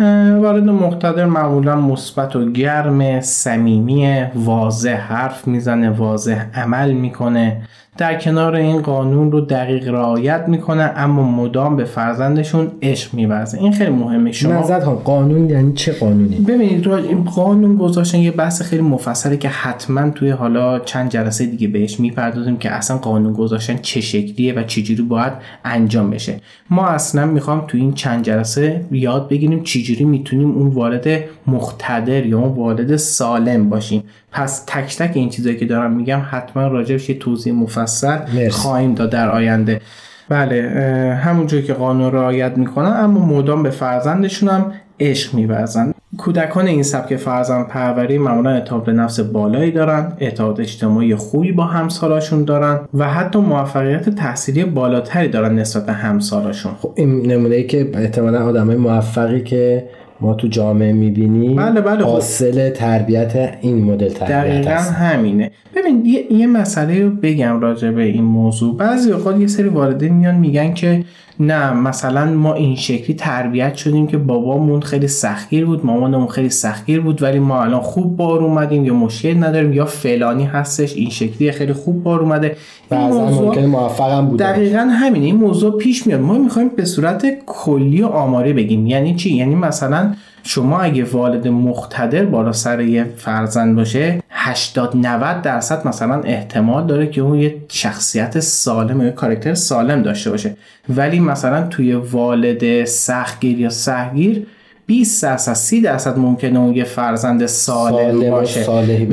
اه، 0.00 0.34
والد 0.34 0.68
مقتدر 0.70 1.24
معمولا 1.24 1.76
مثبت 1.76 2.36
و 2.36 2.50
گرم 2.52 3.20
صمیمی 3.20 4.24
واضح 4.34 4.96
حرف 4.96 5.46
می‌زنه 5.48 5.90
واضح 5.90 6.44
عمل 6.54 6.92
می‌کنه. 6.92 7.62
در 7.98 8.20
کنار 8.20 8.54
این 8.54 8.82
قانون 8.82 9.32
رو 9.32 9.40
دقیق 9.40 9.88
رعایت 9.88 10.44
می‌کنه 10.48 10.92
اما 10.96 11.22
مدام 11.22 11.76
به 11.76 11.84
فرزندشون 11.84 12.70
عشق 12.82 13.14
میورزه. 13.14 13.58
این 13.58 13.72
خیلی 13.72 13.90
مهمه. 13.90 14.32
شما 14.32 14.52
نظرت 14.52 14.84
ها 14.84 14.94
قانون 14.94 15.50
یعنی 15.50 15.72
چه 15.72 15.92
قانونی؟ 15.92 16.36
ببینید 16.36 16.88
این 16.88 17.24
قانون 17.24 17.76
گذاشتن 17.76 18.18
یه 18.18 18.30
بحث 18.30 18.62
خیلی 18.62 18.82
مفصله 18.82 19.36
که 19.36 19.48
حتما 19.48 20.10
توی 20.10 20.30
حالا 20.30 20.78
چند 20.78 21.10
جلسه 21.10 21.46
دیگه 21.46 21.68
بهش 21.68 22.00
می‌پردازیم 22.00 22.56
که 22.56 22.70
اصلا 22.70 22.98
قانون 22.98 23.32
گذاشتن 23.32 23.76
چه 23.76 24.00
شکلیه 24.00 24.54
و 24.54 24.62
چجوری 24.62 25.02
باید 25.02 25.32
انجام 25.64 26.10
بشه. 26.10 26.40
ما 26.70 26.86
اصلا 26.86 27.26
می‌خوام 27.26 27.64
توی 27.68 27.80
این 27.80 27.92
چند 27.92 28.24
جلسه 28.24 28.84
یاد 28.90 29.28
بگیریم 29.28 29.62
چجوری 29.62 30.04
می‌تونیم 30.04 30.50
اون 30.50 30.68
والد 30.68 31.24
مقتدر 31.46 32.26
یا 32.26 32.38
اون 32.38 32.52
والد 32.52 32.96
سالم 32.96 33.68
باشیم. 33.68 34.02
پس 34.32 34.64
تک 34.66 34.96
تک 34.96 35.10
این 35.14 35.28
چیزایی 35.28 35.56
که 35.56 35.64
دارم 35.64 35.92
میگم 35.92 36.20
حتما 36.30 36.66
راجبش 36.66 37.08
یه 37.08 37.18
توضیح 37.18 37.52
مفصل 37.52 38.18
مرسی. 38.34 38.50
خواهیم 38.50 38.94
داد 38.94 39.10
در 39.10 39.28
آینده. 39.28 39.80
بله 40.28 40.72
اه، 40.74 41.14
همونجور 41.14 41.60
که 41.60 41.72
قانون 41.72 42.12
رعایت 42.12 42.58
می‌کنن 42.58 42.92
اما 42.96 43.26
مدام 43.26 43.62
به 43.62 43.70
فرزندشون 43.70 44.48
هم 44.48 44.72
عشق 45.00 45.34
میورزن. 45.34 45.92
کودکان 46.18 46.66
این 46.66 46.82
سبک 46.82 47.16
فرزند 47.16 47.68
پروری 47.68 48.18
معمولا 48.18 48.50
اعتماد 48.50 48.84
به 48.84 48.92
نفس 48.92 49.20
بالایی 49.20 49.70
دارن 49.70 50.12
اعتماد 50.18 50.60
اجتماعی 50.60 51.14
خوبی 51.14 51.52
با 51.52 51.64
همسالاشون 51.64 52.44
دارن 52.44 52.80
و 52.94 53.10
حتی 53.10 53.38
موفقیت 53.38 54.08
تحصیلی 54.08 54.64
بالاتری 54.64 55.28
دارن 55.28 55.58
نسبت 55.58 55.86
به 55.86 55.92
همسالاشون 55.92 56.72
خب 56.82 56.92
این 56.96 57.32
نمونه 57.32 57.54
ای 57.54 57.66
که 57.66 57.90
احتمالا 57.94 58.46
آدم 58.46 58.74
موفقی 58.74 59.42
که 59.42 59.88
ما 60.20 60.34
تو 60.34 60.48
جامعه 60.48 60.92
می‌بینیم 60.92 61.56
بله، 61.56 61.80
بله، 61.80 62.04
خب. 62.04 62.10
حاصل 62.10 62.70
تربیت 62.70 63.58
این 63.60 63.84
مدل 63.84 64.08
تربیت 64.08 64.36
دقیقا 64.36 64.70
هست 64.70 64.92
همینه. 64.92 65.50
ببین 65.76 66.06
یه, 66.06 66.32
یه 66.32 66.46
مسئله 66.46 67.02
رو 67.02 67.10
بگم 67.10 67.60
راجع 67.60 67.90
به 67.90 68.02
این 68.02 68.24
موضوع. 68.24 68.76
بعضی 68.76 69.12
اوقات 69.12 69.40
یه 69.40 69.46
سری 69.46 69.68
والدین 69.68 70.14
میان 70.14 70.34
میگن 70.34 70.74
که 70.74 71.04
نه 71.40 71.72
مثلا 71.72 72.24
ما 72.24 72.54
این 72.54 72.76
شکلی 72.76 73.16
تربیت 73.16 73.74
شدیم 73.74 74.06
که 74.06 74.18
بابامون 74.18 74.80
خیلی 74.80 75.08
سختگیر 75.08 75.66
بود 75.66 75.86
مامانمون 75.86 76.26
خیلی 76.26 76.50
سختگیر 76.50 77.00
بود 77.00 77.22
ولی 77.22 77.38
ما 77.38 77.62
الان 77.62 77.80
خوب 77.80 78.16
بار 78.16 78.38
اومدیم 78.38 78.84
یا 78.84 78.94
مشکل 78.94 79.44
نداریم 79.44 79.72
یا 79.72 79.84
فلانی 79.84 80.44
هستش 80.44 80.94
این 80.94 81.10
شکلی 81.10 81.52
خیلی 81.52 81.72
خوب 81.72 82.02
بار 82.02 82.20
اومده. 82.20 82.46
این 82.46 83.00
بعضا 83.00 83.24
موضوع- 83.24 83.46
ممکنه 83.46 83.66
موفق 83.66 84.12
هم 84.12 84.26
بوده 84.26 84.44
دقیقا 84.52 84.78
همینه 84.78 85.24
این 85.24 85.36
موضوع 85.36 85.78
پیش 85.78 86.06
میاد. 86.06 86.20
ما 86.20 86.38
می‌خوایم 86.38 86.68
به 86.68 86.84
صورت 86.84 87.26
کلی 87.46 88.02
و 88.02 88.06
آماری 88.06 88.52
بگیم. 88.52 88.86
یعنی 88.86 89.14
چی؟ 89.14 89.34
یعنی 89.34 89.54
مثلا 89.54 90.14
شما 90.42 90.80
اگه 90.80 91.04
والد 91.04 91.48
مقتدر 91.48 92.24
بالا 92.24 92.52
سر 92.52 92.80
یه 92.80 93.04
فرزند 93.16 93.76
باشه 93.76 94.22
80 94.46 94.96
90 94.96 95.42
درصد 95.42 95.88
مثلا 95.88 96.20
احتمال 96.20 96.86
داره 96.86 97.06
که 97.06 97.20
اون 97.20 97.38
یه 97.38 97.56
شخصیت 97.68 98.40
سالم 98.40 99.02
یا 99.02 99.10
کاراکتر 99.10 99.54
سالم 99.54 100.02
داشته 100.02 100.30
باشه. 100.30 100.56
ولی 100.88 101.20
مثلا 101.20 101.66
توی 101.66 101.94
والد 101.94 102.84
سختگیر 102.84 103.60
یا 103.60 103.70
سهگیر 103.70 104.46
20 104.86 105.22
درصد 105.22 105.52
30 105.52 105.80
درصد 105.80 106.18
ممکنه 106.18 106.58
اون 106.58 106.74
یه 106.74 106.84
فرزند 106.84 107.46
سالم, 107.46 108.30
باشه. 108.30 108.62
صالحی. 108.62 109.06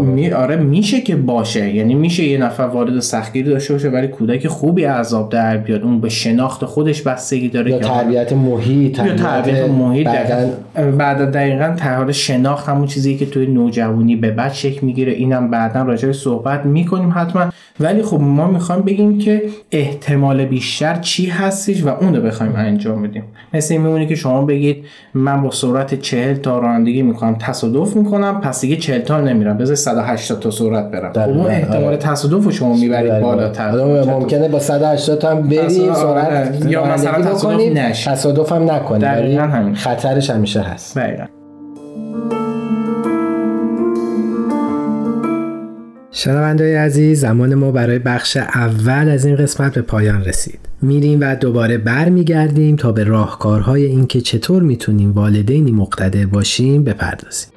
می 0.00 0.30
آره 0.30 0.56
میشه 0.56 1.00
که 1.00 1.16
باشه. 1.16 1.74
یعنی 1.74 1.94
میشه 1.94 2.24
یه 2.24 2.38
نفر 2.38 2.62
وارد 2.62 3.00
سختگیری 3.00 3.50
داشته 3.50 3.72
باشه 3.72 3.88
ولی 3.88 4.08
کودک 4.08 4.46
خوبی 4.48 4.84
عذاب 4.84 5.28
در 5.28 5.56
بیاد. 5.56 5.82
اون 5.82 6.00
به 6.00 6.08
شناخت 6.08 6.64
خودش 6.64 7.02
بستگی 7.02 7.48
داره 7.48 7.70
یا 7.70 7.78
تربیت 7.78 8.32
محیط 8.32 8.98
یا 8.98 9.16
تربیت 9.16 9.68
محیط. 9.68 10.08
بعد 10.98 11.30
دقیقا 11.30 11.74
تحول 11.76 12.12
شناخت 12.12 12.68
همون 12.68 12.86
چیزی 12.86 13.16
که 13.16 13.26
توی 13.26 13.46
نوجوانی 13.46 14.16
به 14.16 14.30
بعد 14.30 14.52
شکل 14.52 14.86
می‌گیره. 14.86 15.12
اینم 15.12 15.50
بعدا 15.50 15.82
راجعش 15.82 16.16
صحبت 16.16 16.66
می‌کنیم 16.66 17.12
حتما. 17.16 17.46
ولی 17.80 18.02
خب 18.02 18.20
ما 18.20 18.46
می‌خوایم 18.46 18.82
بگیم 18.82 19.18
که 19.18 19.42
احتمال 19.70 20.44
بیشتر 20.44 20.94
چی 20.94 21.26
هستش 21.26 21.82
و 21.82 21.88
اون 21.88 22.16
رو 22.16 22.22
بخوایم 22.22 22.52
انجام 22.56 23.02
بدیم. 23.02 23.24
مثل 23.54 23.74
این 23.74 23.82
میمونه 23.82 24.06
که 24.06 24.14
شما 24.14 24.42
بگید 24.42 24.84
من 25.14 25.42
با 25.42 25.50
سرعت 25.50 25.94
40 26.00 26.34
تا 26.36 26.58
رانندگی 26.58 27.02
می‌کنم 27.02 27.36
تصادف 27.40 27.96
می‌کنم 27.96 28.40
پس 28.40 28.60
دیگه 28.60 28.76
40 28.76 29.00
تا 29.00 29.20
نمیرم 29.20 29.58
بذار 29.58 29.74
180 29.76 30.40
تا 30.40 30.50
سرعت 30.50 30.90
برم 30.90 31.12
خب 31.12 31.18
اون 31.18 31.46
احتمال 31.46 31.84
آره. 31.84 31.96
تصادف 31.96 32.44
رو 32.44 32.50
شما 32.50 32.74
می‌برید 32.76 33.20
بالاتر 33.20 33.68
آدم 33.68 34.10
ممکنه 34.10 34.48
با 34.48 34.58
180 34.58 35.18
تا 35.18 35.30
هم 35.30 35.42
بری 35.42 35.58
تصادف- 35.58 35.96
سرعت 35.96 36.56
آره. 36.62 36.70
یا 36.70 36.84
مثلا 36.86 37.22
تصادف 37.32 37.60
نشی. 37.76 38.10
تصادف 38.10 38.52
هم 38.52 38.70
نکنی 38.70 39.04
ولی 39.04 39.22
دقیقاً 39.22 39.42
همین. 39.42 39.74
خطرش 39.74 40.30
همیشه 40.30 40.60
هست 40.60 40.98
دقیقاً. 40.98 41.24
شنوندای 46.10 46.74
عزیز 46.74 47.20
زمان 47.20 47.54
ما 47.54 47.70
برای 47.70 47.98
بخش 47.98 48.36
اول 48.36 49.08
از 49.08 49.24
این 49.24 49.36
قسمت 49.36 49.74
به 49.74 49.82
پایان 49.82 50.24
رسید 50.24 50.71
میریم 50.82 51.20
و 51.20 51.34
دوباره 51.34 51.78
برمیگردیم 51.78 52.76
تا 52.76 52.92
به 52.92 53.04
راهکارهای 53.04 53.84
اینکه 53.84 54.20
چطور 54.20 54.62
می‌تونیم 54.62 55.12
والدینی 55.12 55.72
مقتدر 55.72 56.26
باشیم 56.26 56.84
بپردازیم. 56.84 57.52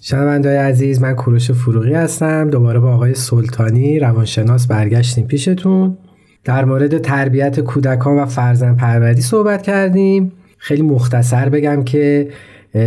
شنوندای 0.00 0.56
عزیز 0.56 1.02
من 1.02 1.14
کوروش 1.14 1.50
فروغی 1.50 1.94
هستم. 1.94 2.50
دوباره 2.50 2.80
با 2.80 2.94
آقای 2.94 3.14
سلطانی 3.14 3.98
روانشناس 3.98 4.66
برگشتیم 4.66 5.26
پیشتون. 5.26 5.98
در 6.44 6.64
مورد 6.64 6.98
تربیت 6.98 7.60
کودکان 7.60 8.18
و 8.18 8.26
فرزند 8.26 8.76
پروری 8.76 9.20
صحبت 9.20 9.62
کردیم. 9.62 10.32
خیلی 10.58 10.82
مختصر 10.82 11.48
بگم 11.48 11.84
که 11.84 12.28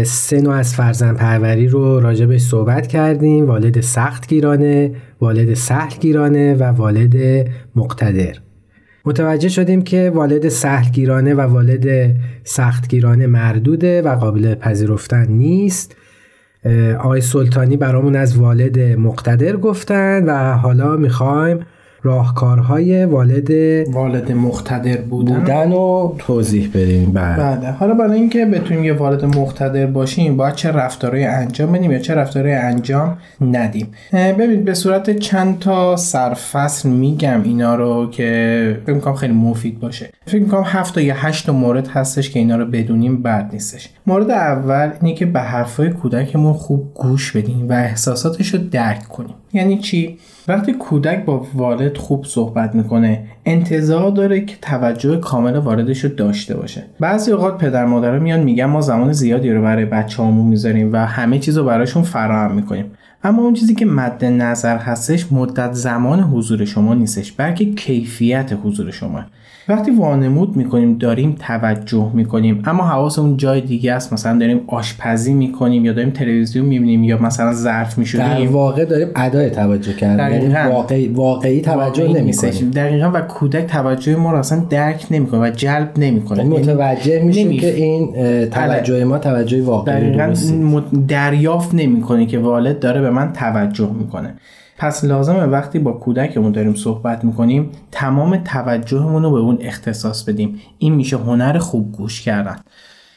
سه 0.04 0.42
نوع 0.42 0.54
از 0.54 0.76
فرزند 0.76 1.18
پروری 1.18 1.68
رو 1.68 2.00
راجبش 2.00 2.42
صحبت 2.42 2.88
کردیم. 2.88 3.46
والد 3.46 3.82
سخت 3.82 4.28
گیرانه 4.28 4.92
والد 5.22 5.54
سهل 5.54 5.98
گیرانه 6.00 6.54
و 6.54 6.64
والد 6.64 7.48
مقتدر. 7.76 8.38
متوجه 9.06 9.50
شدیم 9.50 9.82
که 9.82 10.12
والد 10.16 10.50
سهلگیرانه 10.50 11.34
و 11.34 11.42
والد 11.42 12.16
سختگیرانه 12.44 13.28
مردوده 13.28 14.02
و 14.02 14.16
قابل 14.16 14.56
پذیرفتن 14.56 15.28
نیست. 15.28 15.96
آقای 17.00 17.22
سلطانی 17.22 17.78
برامون 17.78 18.16
از 18.16 18.38
والد 18.38 18.80
مقتدر 18.80 19.58
گفتن 19.58 20.26
و 20.26 20.54
حالا 20.54 20.98
می‌خوایم 20.98 21.60
راهکارهای 22.04 23.06
والد 23.06 23.52
والد 23.94 24.32
مقتدر 24.32 25.02
بودن. 25.02 25.40
بودن 25.40 25.72
رو 25.72 26.16
توضیح 26.18 26.70
بدیم. 26.74 27.12
بعد 27.12 27.60
بله. 27.62 27.72
حالا 27.72 27.94
برای 27.94 28.20
اینکه 28.20 28.46
بتونیم 28.46 28.84
یه 28.84 28.94
والد 28.94 29.26
مقتدر 29.26 29.86
باشیم 29.86 30.38
باید 30.38 30.56
چه 30.56 30.72
رفتارهایی 30.72 31.26
انجام 31.26 31.72
بدیم 31.72 31.92
یا 31.92 32.00
چه 32.00 32.16
رفتارهایی 32.16 32.56
انجام 32.56 33.18
ندیم. 33.42 33.88
ببینید 34.14 34.66
به 34.66 34.74
صورت 34.74 35.18
چند 35.18 35.60
تا 35.60 35.96
سرفصل 35.96 36.90
میگم 36.90 37.44
اینا 37.44 37.76
رو 37.76 38.10
که 38.10 38.82
فکر 38.86 38.94
می‌کنم 38.96 39.16
خیلی 39.16 39.34
مفید 39.34 39.80
باشه. 39.80 40.10
فکر 40.26 40.42
می‌کنم 40.42 40.64
هفت 40.66 40.96
تا 40.96 41.02
یا 41.02 41.16
هشت 41.18 41.50
مورد 41.50 41.88
هستش 41.88 42.30
که 42.30 42.40
اینا 42.40 42.56
رو 42.56 42.66
بدونیم 42.66 43.22
بد 43.24 43.50
نیستش. 43.54 43.90
مورد 44.08 44.32
اول 44.32 44.92
اینه 45.02 45.16
که 45.16 45.26
به 45.26 45.40
حرفای 45.40 45.90
کودکمون 45.90 46.54
خوب 46.54 46.92
گوش 46.94 47.32
بدیم 47.32 47.70
و 47.70 47.74
احساساتش 47.74 48.54
رو 48.54 48.60
درک 48.72 49.04
کنیم. 49.04 49.36
یعنی 49.54 49.78
چی؟ 49.78 50.18
وقتی 50.48 50.74
کودک 50.74 51.26
با 51.26 51.48
والد 51.54 51.98
خوب 51.98 52.26
صحبت 52.26 52.76
می‌کنه 52.76 53.24
انتظار 53.46 54.12
داره 54.12 54.46
که 54.46 54.56
توجه 54.62 55.18
کامل 55.18 55.58
والدش 55.58 56.04
رو 56.04 56.10
داشته 56.10 56.58
باشه. 56.58 56.84
بعضی 57.00 57.32
اوقات 57.32 57.58
پدر 57.58 57.86
مادرها 57.86 58.20
میان 58.20 58.40
میگن 58.40 58.66
ما 58.66 58.82
زمان 58.82 59.14
زیادی 59.14 59.52
رو 59.52 59.62
برای 59.62 59.86
بچه‌هامون 59.86 60.48
می‌ذاریم 60.48 60.94
و 60.94 60.98
همه 60.98 61.40
چیز 61.40 61.58
رو 61.58 61.64
براشون 61.64 62.04
فراهم 62.04 62.56
می‌کنیم. 62.56 62.86
اما 63.24 63.42
اون 63.42 63.54
چیزی 63.54 63.76
که 63.76 63.86
مد 63.86 64.26
نظر 64.26 64.78
هستش 64.78 65.32
مدت 65.32 65.74
زمان 65.74 66.20
حضور 66.20 66.66
شما 66.66 66.94
نیستش 66.94 67.32
بلکه 67.32 67.74
کیفیت 67.74 68.54
حضور 68.64 68.92
شما. 68.92 69.24
وقتی 69.68 69.92
وانمود 69.92 70.56
می‌کنیم 70.56 70.98
داریم 70.98 71.36
توجه 71.40 72.12
می‌کنیم 72.14 72.62
اما 72.66 72.84
حواسمون 72.84 73.38
جای 73.38 73.62
دیگه 73.62 73.94
است. 73.94 74.14
مثلا 74.14 74.40
داریم 74.40 74.62
آشپزی 74.68 75.34
می‌کنیم 75.34 75.86
یا 75.86 75.94
داریم 75.94 76.10
تلویزیون 76.10 76.66
می‌بینیم 76.66 77.04
یا 77.04 77.22
مثلا 77.22 77.54
ظرف 77.54 77.94
در 77.94 78.00
میشوریم 78.00 78.52
واقع 78.54 78.86
داریم 78.86 79.08
ادای 79.16 79.50
توجه 79.50 79.94
کردن 79.94 80.32
یعنی. 80.32 80.74
واقعی, 80.74 81.08
واقعی 81.08 81.62
توجه 81.62 82.04
واقعی 82.04 82.22
نمی‌کنیم. 82.22 82.72
دقیقا 82.72 83.12
و 83.14 83.22
کودک 83.22 83.66
توجه 83.66 84.16
ما 84.16 84.32
رو 84.32 84.38
اصلا 84.38 84.66
درک 84.70 85.06
نمی‌کنه 85.12 85.40
و 85.40 85.50
جلب 85.50 85.92
نمی‌کنه. 85.98 86.38
یعنی 86.40 86.58
متوجه 86.58 87.24
میشیم 87.24 87.60
که 87.60 87.76
این 87.76 88.14
توجه 88.46 89.06
ما 89.06 89.18
توجه 89.18 89.64
واقعی 89.64 89.96
دقیقا 89.96 90.34
دریافت 91.08 91.74
نمی‌کنه 91.74 92.26
که 92.26 92.40
والد 92.40 92.80
داره 92.80 93.02
به 93.02 93.10
من 93.10 93.34
توجه 93.34 93.92
می‌کنه. 94.00 94.34
پس 94.82 95.04
لازمه 95.04 95.46
وقتی 95.46 95.80
با 95.80 95.92
کودکمون 95.92 96.52
داریم 96.52 96.76
صحبت 96.76 97.24
می‌کنیم 97.24 97.70
تمام 97.92 98.38
توجهمون 98.38 99.24
رو 99.24 99.32
به 99.32 99.38
اون 99.38 99.58
اختصاص 99.62 100.24
بدیم. 100.24 100.60
این 100.78 100.96
میشه 100.96 101.18
هنر 101.18 101.58
خوب 101.58 101.92
گوش 101.92 102.22
کردن. 102.22 102.56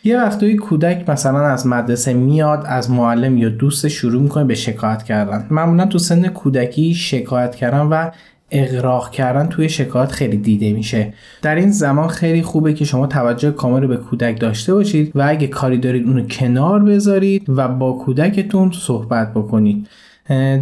یه 0.04 0.18
وقتایی 0.18 0.56
کودک 0.56 1.10
مثلا 1.10 1.46
از 1.46 1.66
مدرسه 1.66 2.14
میاد 2.14 2.64
از 2.66 2.90
معلم 2.90 3.38
یا 3.38 3.48
دوست 3.48 3.88
شروع 3.88 4.22
می‌کنه 4.22 4.44
به 4.44 4.54
شکایت 4.54 5.02
کردن. 5.02 5.46
معمولا 5.50 5.86
تو 5.86 5.98
سن 5.98 6.28
کودکی 6.28 6.94
شکایت 6.94 7.54
کردن 7.54 7.80
و 7.80 8.10
اغراق 8.50 9.10
کردن 9.10 9.46
توی 9.46 9.68
شکایت 9.68 10.12
خیلی 10.12 10.36
دیده 10.36 10.72
میشه. 10.72 11.12
در 11.42 11.54
این 11.54 11.70
زمان 11.70 12.08
خیلی 12.08 12.42
خوبه 12.42 12.74
که 12.74 12.84
شما 12.84 13.06
توجه 13.06 13.50
کامل 13.50 13.82
رو 13.82 13.88
به 13.88 13.96
کودک 13.96 14.40
داشته 14.40 14.74
باشید 14.74 15.12
و 15.14 15.24
اگه 15.28 15.46
کاری 15.46 15.78
دارید 15.78 16.06
اونو 16.06 16.26
کنار 16.26 16.82
بذارید 16.82 17.44
و 17.48 17.68
با 17.68 17.92
کودکتون 17.92 18.70
صحبت 18.72 19.34
بکنید. 19.34 19.88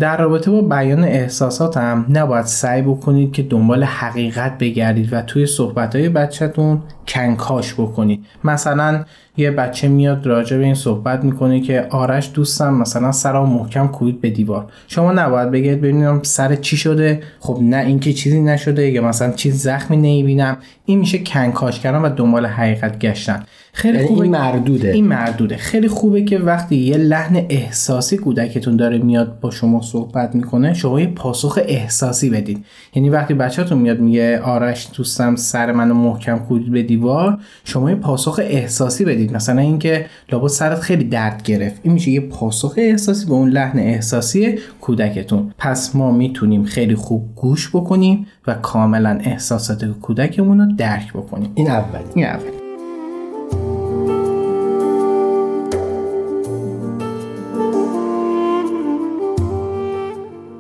در 0.01 0.17
رابطه 0.17 0.51
با 0.51 0.61
بیان 0.61 1.05
احساسات 1.05 1.77
هم 1.77 2.07
نباید 2.09 2.47
سعی 2.47 2.83
بکنید 2.83 3.33
که 3.33 3.43
دنبال 3.43 3.85
حقیقت 3.85 4.59
بگردید 4.59 5.13
و 5.13 5.23
توی 5.23 5.47
صحبت 5.47 5.97
بچهتون 5.97 6.83
کنکاش 7.09 7.75
بکنید 7.75 8.25
مثلا 8.45 9.05
یه 9.37 9.51
بچه 9.51 9.89
میاد 9.89 10.27
راجع 10.27 10.57
به 10.59 10.65
این 10.65 10.75
صحبت 10.75 11.25
می‌کنه 11.25 11.61
که 11.61 11.87
آرش 11.91 12.31
دوستم 12.35 12.75
مثلا 12.75 13.13
سرم 13.13 13.49
محکم 13.49 13.89
کوبید 13.89 14.21
به 14.21 14.31
دیوار. 14.31 14.67
شما 14.89 15.13
نباید 15.13 15.51
بگید 15.51 15.81
ببینم 15.81 16.21
سر 16.23 16.55
چی 16.55 16.77
شده. 16.77 17.23
خب 17.41 17.59
نه 17.63 17.77
اینکه 17.77 18.13
چیزی 18.13 18.41
نشده 18.41 18.91
یا 18.91 19.03
مثلا 19.03 19.33
چیز 19.33 19.63
زخمی 19.63 19.97
نمی‌بینم. 19.97 20.57
این 20.85 20.99
میشه 20.99 21.19
کنکاش 21.19 21.81
کردن 21.81 21.99
و 21.99 22.09
دنبال 22.09 22.47
حقیقت 22.47 22.99
گشتن. 22.99 23.45
خیلی 23.73 23.97
یعنی 23.97 24.09
خوبه 24.09 24.23
این 24.23 24.33
مردوده. 24.33 24.91
این 24.91 25.07
مردوده. 25.07 25.57
خیلی 25.57 25.89
خوبه 25.89 26.23
که 26.23 26.39
وقتی 26.39 26.77
یه 26.77 26.97
لحن 26.97 27.47
احساسی 27.49 28.17
کودکتون 28.17 28.77
داره 28.77 28.99
میاد 28.99 29.41
با 29.41 29.51
شما 29.51 29.83
صحبت 29.83 30.35
می‌کنه 30.35 30.75
شما 30.75 31.01
یه 31.01 31.07
پاسخ 31.07 31.59
احساسی 31.67 32.31
بدید 32.31 32.65
یعنی 32.95 33.11
وقتی 33.11 33.35
بچهتون 33.35 33.79
میاد 33.79 34.01
میگه 34.01 34.41
آرش 34.41 34.89
دوستم 34.97 35.37
سر 35.37 35.73
منو 35.73 35.95
محکم 35.95 36.39
کوبید 36.39 36.73
به 36.73 36.83
دیوار 36.93 37.39
شما 37.65 37.91
یه 37.91 37.97
پاسخ 37.97 38.41
احساسی 38.43 39.05
بدید. 39.05 39.33
مثلا 39.33 39.61
اینکه 39.61 40.07
لابد 40.33 40.49
سرت 40.49 40.81
خیلی 40.81 41.05
درد 41.05 41.43
گرفت. 41.43 41.81
این 41.83 41.93
میشه 41.93 42.11
یه 42.11 42.21
پاسخ 42.21 42.75
احساسی 42.77 43.27
به 43.27 43.33
اون 43.33 43.49
لحن 43.49 43.79
احساسی 43.79 44.59
کودکتون. 44.81 45.53
پس 45.59 45.97
ما 45.97 46.11
می‌تونیم 46.11 46.65
خیلی 46.65 46.95
خوب 46.95 47.35
گوش 47.37 47.71
بکنیم 47.71 48.27
و 48.47 48.55
کاملا 48.55 49.19
احساسات 49.25 49.85
کودکمون 49.85 50.61
رو 50.61 50.77
درک 50.77 51.13
بکنیم. 51.13 51.53
این 51.55 51.71
اولی. 51.71 52.05
این 52.15 52.27
اول 52.27 52.51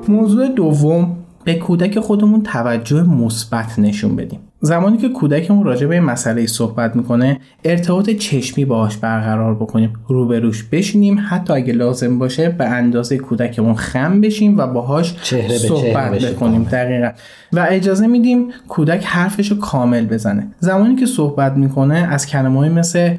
موضوع 0.08 0.48
دوم 0.48 1.16
به 1.44 1.54
کودک 1.54 2.00
خودمون 2.00 2.42
توجه 2.42 3.02
مثبت 3.02 3.78
نشون 3.78 4.16
بدیم. 4.16 4.40
زمانی 4.64 4.96
که 4.96 5.08
کودکمون 5.08 5.64
راجع 5.64 5.86
به 5.86 5.94
یه 5.94 6.00
مسئله 6.00 6.46
صحبت 6.46 6.96
می‌کنه 6.96 7.40
ارتباط 7.64 8.10
چشمی 8.10 8.64
باهاش 8.64 8.96
برقرار 8.96 9.54
بکنیم 9.54 9.92
روبروش 10.08 10.62
بشینیم 10.62 11.26
حتی 11.28 11.52
اگه 11.52 11.72
لازم 11.72 12.18
باشه 12.18 12.48
به 12.48 12.64
اندازه 12.64 13.18
کودکمون 13.18 13.74
خم 13.74 14.20
بشیم 14.20 14.58
و 14.58 14.66
باهاش 14.66 15.14
چهره 15.22 15.48
به 15.48 15.58
چهره 15.58 15.68
صحبت 15.68 16.10
بشه 16.10 16.32
بکنیم 16.32 16.64
دقیقا. 16.64 17.10
و 17.52 17.66
اجازه 17.70 18.06
میدیم 18.06 18.48
کودک 18.68 19.04
حرفش 19.04 19.50
رو 19.50 19.58
کامل 19.58 20.06
بزنه. 20.06 20.46
زمانی 20.58 20.96
که 20.96 21.06
صحبت 21.06 21.52
می‌کنه 21.52 21.94
از 21.94 22.26
کلمه‌ای 22.26 22.68
مثل 22.68 23.14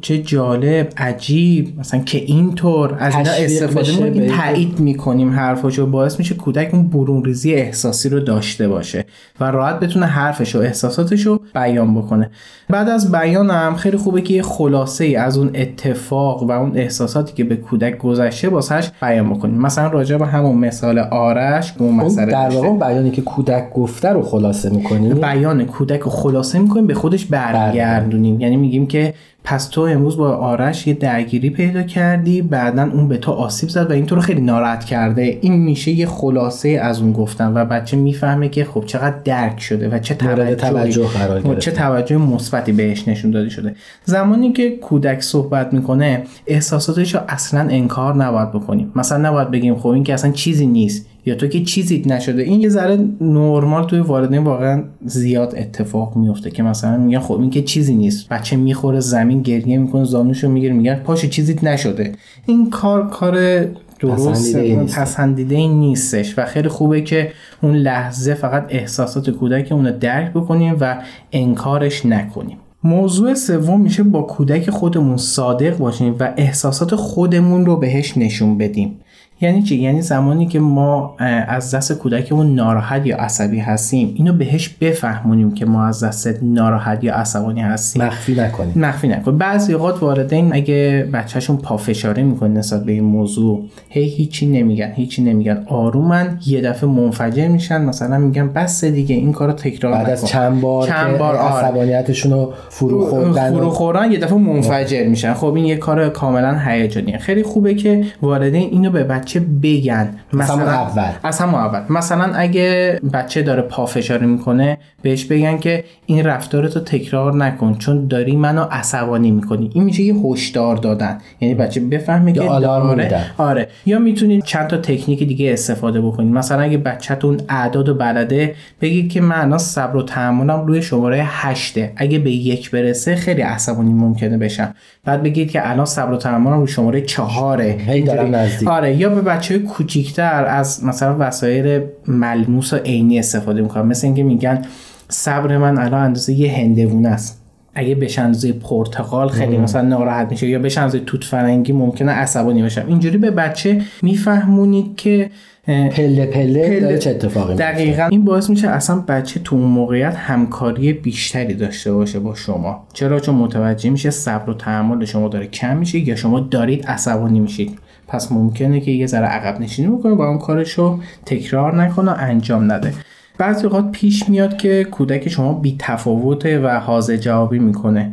چه 0.00 0.18
جالب 0.18 0.88
عجیب. 0.96 1.78
مثلا 1.78 2.00
که 2.00 2.18
اینطور 2.18 2.96
از 2.98 3.14
اینا 3.16 3.30
استفاده 3.30 3.92
می‌کنیم 3.92 4.12
به- 4.12 4.28
تایید 4.28 4.80
می‌کنیم 4.80 5.30
حرفاشو 5.30 5.86
باعث 5.86 6.18
میشه 6.18 6.34
کودک 6.34 6.70
اون 6.72 6.88
برون 6.88 7.24
ریزی 7.24 7.54
احساسی 7.54 8.08
رو 8.08 8.20
داشته 8.20 8.68
باشه 8.68 9.04
و 9.40 9.44
راحت 9.44 9.80
بتونه 9.80 10.06
حرفش 10.06 10.56
و 10.56 10.58
احساساتش 10.58 11.26
رو 11.26 11.40
بیان 11.54 11.94
بکنه. 11.94 12.30
بعد 12.68 12.88
از 12.88 13.12
بیان 13.12 13.50
هم 13.50 13.76
خیلی 13.76 13.96
خوبه 13.96 14.20
که 14.20 14.34
یه 14.34 14.42
خلاصه 14.42 15.04
ای 15.04 15.16
از 15.16 15.38
اون 15.38 15.50
اتفاق 15.54 16.42
و 16.42 16.50
اون 16.50 16.72
احساساتی 16.76 17.32
که 17.34 17.44
به 17.44 17.56
کودک 17.56 17.98
گذشته 17.98 18.48
واسش 18.48 18.90
بیان 19.02 19.30
بکنیم. 19.30 19.60
مثلا 19.60 19.88
راجع 19.88 20.16
به 20.16 20.26
همون 20.26 20.58
مثال 20.58 20.98
آرش 20.98 21.74
اون 21.78 21.88
اون 22.00 22.04
مسئله 22.06 22.32
در. 22.32 22.48
واقع 22.48 22.88
بیانی 22.88 23.10
که 23.10 23.22
کودک 23.22 23.70
گفته 23.70 24.08
رو 24.08 24.22
خلاصه 24.22 24.70
می‌کنیم 24.70 25.14
بیان 25.14 25.64
کودک 25.64 26.00
رو 26.00 26.10
خلاصه 26.10 26.58
می‌کنیم 26.58 26.86
به 26.86 26.94
خودش 26.94 27.24
برگردونیم 27.24 28.40
یعنی 28.40 28.56
میگیم 28.56 28.86
که 28.86 29.14
پس 29.44 29.68
تو 29.68 29.80
امروز 29.80 30.16
با 30.16 30.36
آرش 30.36 30.86
یه 30.86 30.94
درگیری 30.94 31.50
پیدا 31.50 31.82
کردی 31.82 32.42
بعدا 32.42 32.82
اون 32.82 33.08
به 33.08 33.16
تو 33.16 33.32
آسیب 33.32 33.68
زد 33.68 33.90
و 33.90 33.92
این 33.94 34.06
تو 34.06 34.14
رو 34.14 34.20
خیلی 34.20 34.40
ناراحت 34.40 34.84
کرده. 34.84 35.38
این 35.40 35.56
میشه 35.56 35.90
یه 35.90 36.06
خلاصه 36.06 36.68
از 36.68 37.00
اون 37.00 37.12
گفتن 37.12 37.52
و 37.54 37.64
بچه 37.64 37.96
می‌فهمه 37.96 38.48
که 38.48 38.64
خب 38.64 38.84
چقدر 38.86 39.16
درک 39.24 39.60
شده 39.60 39.88
و 39.88 39.98
چه 39.98 40.14
توجه 40.14 41.02
گرفته. 41.02 41.56
چه 41.56 41.70
توجه 41.70 42.16
مثبتی 42.16 42.72
بهش 42.72 43.08
نشون 43.08 43.30
داده 43.30 43.48
شده. 43.48 43.74
زمانی 44.04 44.52
که 44.52 44.70
کودک 44.70 45.20
صحبت 45.20 45.72
می‌کنه 45.72 46.22
احساساتش 46.46 47.14
رو 47.14 47.20
اصلا 47.28 47.60
انکار 47.60 48.16
نباید 48.16 48.52
بکنیم. 48.52 48.92
مثلا 48.96 49.28
نباید 49.28 49.50
بگیم 49.50 49.76
خب 49.76 49.88
این 49.88 50.04
که 50.04 50.14
اصلا 50.14 50.30
چیزی 50.30 50.66
نیست. 50.66 51.06
یا 51.26 51.34
تو 51.34 51.46
که 51.46 51.64
چیزی 51.64 52.02
نشده. 52.06 52.42
این 52.42 52.60
یه 52.60 52.68
ذره 52.68 52.98
نرمال 53.20 53.86
توی 53.86 53.98
والدین 53.98 54.44
واقعا 54.44 54.84
زیاد 55.04 55.54
اتفاق 55.56 56.16
میفته 56.16 56.50
که 56.50 56.62
مثلا 56.62 56.96
میگن 56.96 57.18
خب 57.18 57.40
این 57.40 57.50
که 57.50 57.62
چیزی 57.62 57.94
نیست. 57.94 58.28
بچه 58.28 58.56
می‌خوره 58.56 59.00
زمین 59.00 59.42
گریه 59.42 59.78
می‌کنه 59.78 60.04
زانوشو 60.04 60.48
می‌گیره 60.48 60.74
میگن 60.74 60.94
پاشو 60.94 61.28
چیزی 61.28 61.56
نشده. 61.62 62.12
این 62.46 62.70
کار 62.70 63.08
کار 63.08 63.64
درست 64.00 64.56
پسندیده 64.96 65.54
ای 65.54 65.68
نیستش 65.68 66.38
و 66.38 66.44
خیلی 66.44 66.68
خوبه 66.68 67.00
که 67.00 67.32
اون 67.62 67.74
لحظه 67.74 68.34
فقط 68.34 68.66
احساسات 68.68 69.30
کودک 69.30 69.72
اون 69.72 69.86
رو 69.86 69.98
درک 69.98 70.30
بکنیم 70.32 70.76
و 70.80 71.02
انکارش 71.32 72.06
نکنیم. 72.06 72.56
موضوع 72.84 73.34
سوم 73.34 73.80
میشه 73.80 74.02
با 74.02 74.22
کودک 74.22 74.70
خودمون 74.70 75.16
صادق 75.16 75.78
باشیم 75.78 76.16
و 76.20 76.32
احساسات 76.36 76.94
خودمون 76.94 77.66
رو 77.66 77.76
بهش 77.76 78.16
نشون 78.16 78.58
بدیم. 78.58 78.98
یعنی 79.40 79.62
چی؟ 79.62 79.76
یعنی 79.76 80.02
زمانی 80.02 80.46
که 80.46 80.60
ما 80.60 81.14
از 81.48 81.74
دست 81.74 81.92
کودکمون 81.92 82.54
ناراحت 82.54 83.06
یا 83.06 83.16
عصبی 83.16 83.58
هستیم 83.58 84.14
اینو 84.16 84.32
بهش 84.32 84.68
بفهمونیم 84.68 85.54
که 85.54 85.66
ما 85.66 85.84
از 85.84 86.04
دست 86.04 86.38
ناراحت 86.42 87.04
یا 87.04 87.14
عصبانی 87.14 87.60
هستیم. 87.60 88.02
مخفی 88.02 88.34
نکنیم. 88.34 88.72
مخفی 88.76 89.08
نکن. 89.08 89.38
بعضی 89.38 89.72
اوقات 89.72 90.02
والدین 90.02 90.54
اگه 90.54 91.08
بچهشون 91.12 91.56
پافشاری 91.56 92.22
می‌کنه 92.22 92.48
نسبت 92.48 92.84
به 92.84 92.92
این 92.92 93.04
موضوع 93.04 93.64
هی 93.88 94.04
هیچی 94.04 94.46
نمیگن 94.46 94.92
هیچی 94.94 95.22
نمیگن. 95.22 95.62
آرومن 95.66 96.38
یه 96.46 96.60
دفعه 96.60 96.90
منفجر 96.90 97.48
میشن 97.48 97.84
مثلا 97.84 98.18
میگن 98.18 98.48
بس 98.48 98.84
دیگه 98.84 99.14
این 99.14 99.32
کارو 99.32 99.52
تکرار 99.52 99.92
بعد 99.92 100.02
نکن. 100.02 100.12
از 100.12 100.26
چند 100.26 100.60
بار 100.60 100.88
چند 100.88 101.18
بار 101.18 101.36
آره. 101.36 101.66
عصبانیتشون 101.66 102.32
رو 102.32 102.52
فرو 102.68 103.06
خوردن 103.06 103.52
فرو 103.52 103.70
خوردن 103.70 104.12
یه 104.12 104.18
دفعه 104.18 104.38
منفجر 104.38 105.06
میشن. 105.08 105.34
خب 105.34 105.54
این 105.54 105.64
یه 105.64 105.76
کار 105.76 106.08
کاملا 106.08 106.58
هیجانیه. 106.66 107.18
خیلی 107.18 107.42
خوبه 107.42 107.74
که 107.74 108.04
والدین 108.22 108.68
اینو 108.70 108.90
به 108.90 109.04
بچه 109.26 109.40
بگن. 109.40 110.08
همون 110.32 110.68
اول. 110.68 111.02
از 111.22 111.38
همون 111.38 111.54
اول. 111.54 111.80
مثلا 111.90 112.34
اگه 112.34 113.00
بچه 113.12 113.42
داره 113.42 113.62
پافشاری 113.62 114.26
می‌کنه 114.26 114.78
بهش 115.02 115.24
بگن 115.24 115.58
که 115.58 115.84
این 116.06 116.24
رفتارتو 116.24 116.80
تکرار 116.80 117.36
نکن 117.36 117.74
چون 117.74 118.06
داری 118.06 118.36
منو 118.36 118.66
عصبانی 118.70 119.30
می‌کنی. 119.30 119.70
این 119.74 119.84
میشه 119.84 120.02
یه 120.02 120.14
هشدار 120.14 120.76
دادن. 120.76 121.18
یعنی 121.40 121.54
بچه 121.54 121.80
بفهمه 121.80 122.32
که 122.32 122.40
آلارم 122.40 122.98
میدن. 122.98 123.24
آره. 123.38 123.68
یا 123.86 123.98
می‌تونید 123.98 124.44
چند 124.44 124.66
تا 124.66 124.76
تکنیک 124.76 125.22
دیگه 125.22 125.52
استفاده 125.52 126.00
بکنید 126.00 126.32
مثلا 126.32 126.62
اگه 126.62 126.78
بچهتون 126.78 127.40
اعداد 127.48 127.88
و 127.88 127.94
بلده 127.94 128.54
بگید 128.80 129.12
که 129.12 129.20
من 129.20 129.40
الان 129.40 129.58
صبر 129.58 129.96
و 129.96 130.02
تحملم 130.02 130.66
روی 130.66 130.82
شماره 130.82 131.22
هشته. 131.24 131.92
اگه 131.96 132.18
به 132.18 132.30
یک 132.30 132.70
برسه 132.70 133.16
خیلی 133.16 133.42
عصبانی 133.42 133.92
ممکنه 133.92 134.38
بشم. 134.38 134.74
بعد 135.04 135.22
بگید 135.22 135.50
که 135.50 135.70
الان 135.70 135.86
صبر 135.86 136.12
و 136.12 136.16
تحملم 136.16 136.58
روی 136.58 136.68
شماره 136.68 137.00
چهاره. 137.00 137.76
هی 137.86 138.02
دارم 138.02 138.24
اینجوری. 138.24 138.44
نزدیک. 138.44 138.68
آره. 138.68 138.96
یا 138.96 139.08
به 139.16 139.22
بچه 139.22 139.58
کوچیکتر 139.58 140.44
از 140.44 140.84
مثلا 140.84 141.16
وسایل 141.18 141.82
ملموس 142.08 142.72
و 142.72 142.76
عینی 142.76 143.18
استفاده 143.18 143.62
می‌کنم 143.62 143.86
مثل 143.86 144.06
اینکه 144.06 144.22
میگن 144.22 144.62
صبر 145.08 145.58
من 145.58 145.78
الان 145.78 146.02
اندازه 146.02 146.32
یه 146.32 146.52
هندوونه 146.52 147.08
است. 147.08 147.42
اگه 147.74 147.94
بهش 147.94 148.18
اندازه 148.18 148.52
پرتقال 148.52 149.28
خیلی 149.28 149.58
مثلا 149.58 149.82
ناراحت 149.82 150.30
میشه 150.30 150.46
یا 150.46 150.58
بهش 150.58 150.78
اندازه 150.78 151.00
توت 151.00 151.24
فرنگی 151.24 151.72
ممکنه 151.72 152.12
عصبانی 152.12 152.62
بشم 152.62 152.84
اینجوری 152.88 153.18
به 153.18 153.30
بچه 153.30 153.82
میفهمونید 154.02 154.96
که 154.96 155.30
پله 155.66 156.26
پله, 156.26 156.80
داره 156.80 156.98
چه 156.98 157.10
اتفاقی. 157.10 157.54
دقیقا. 157.54 158.08
این 158.10 158.24
باعث 158.24 158.50
میشه 158.50 158.68
اصلا 158.68 159.04
بچه 159.08 159.40
تو 159.40 159.56
اون 159.56 159.64
موقعیت 159.64 160.14
همکاری 160.14 160.92
بیشتری 160.92 161.54
داشته 161.54 161.92
باشه 161.92 162.18
با 162.18 162.34
شما. 162.34 162.86
چرا؟ 162.92 163.20
چون 163.20 163.34
متوجه 163.34 163.90
میشه 163.90 164.10
صبر 164.10 164.50
و 164.50 164.54
تحمل 164.54 165.04
شما 165.04 165.28
داره 165.28 165.46
کم 165.46 165.76
میشه 165.76 165.98
یا 165.98 166.16
شما 166.16 166.40
دارید 166.40 166.86
عصبانی 166.86 167.40
میشید. 167.40 167.78
پس 168.08 168.32
ممکنه 168.32 168.80
که 168.80 168.90
یه 168.90 169.06
ذره 169.06 169.26
عقب 169.26 169.60
نشینی 169.60 169.96
بکنه 169.96 170.14
و 170.14 170.20
اون 170.20 170.38
کارشو 170.38 170.98
تکرار 171.26 171.82
نکنه 171.82 172.12
و 172.12 172.14
انجام 172.18 172.72
نده. 172.72 172.94
بعضی 173.38 173.66
اوقات 173.66 173.90
پیش 173.92 174.28
میاد 174.28 174.56
که 174.56 174.84
کودک 174.84 175.28
شما 175.28 175.52
بی 175.52 175.76
تفاوته 175.78 176.60
و 176.60 176.68
حاضر 176.68 177.16
جوابی 177.16 177.58
می‌کنه. 177.58 178.12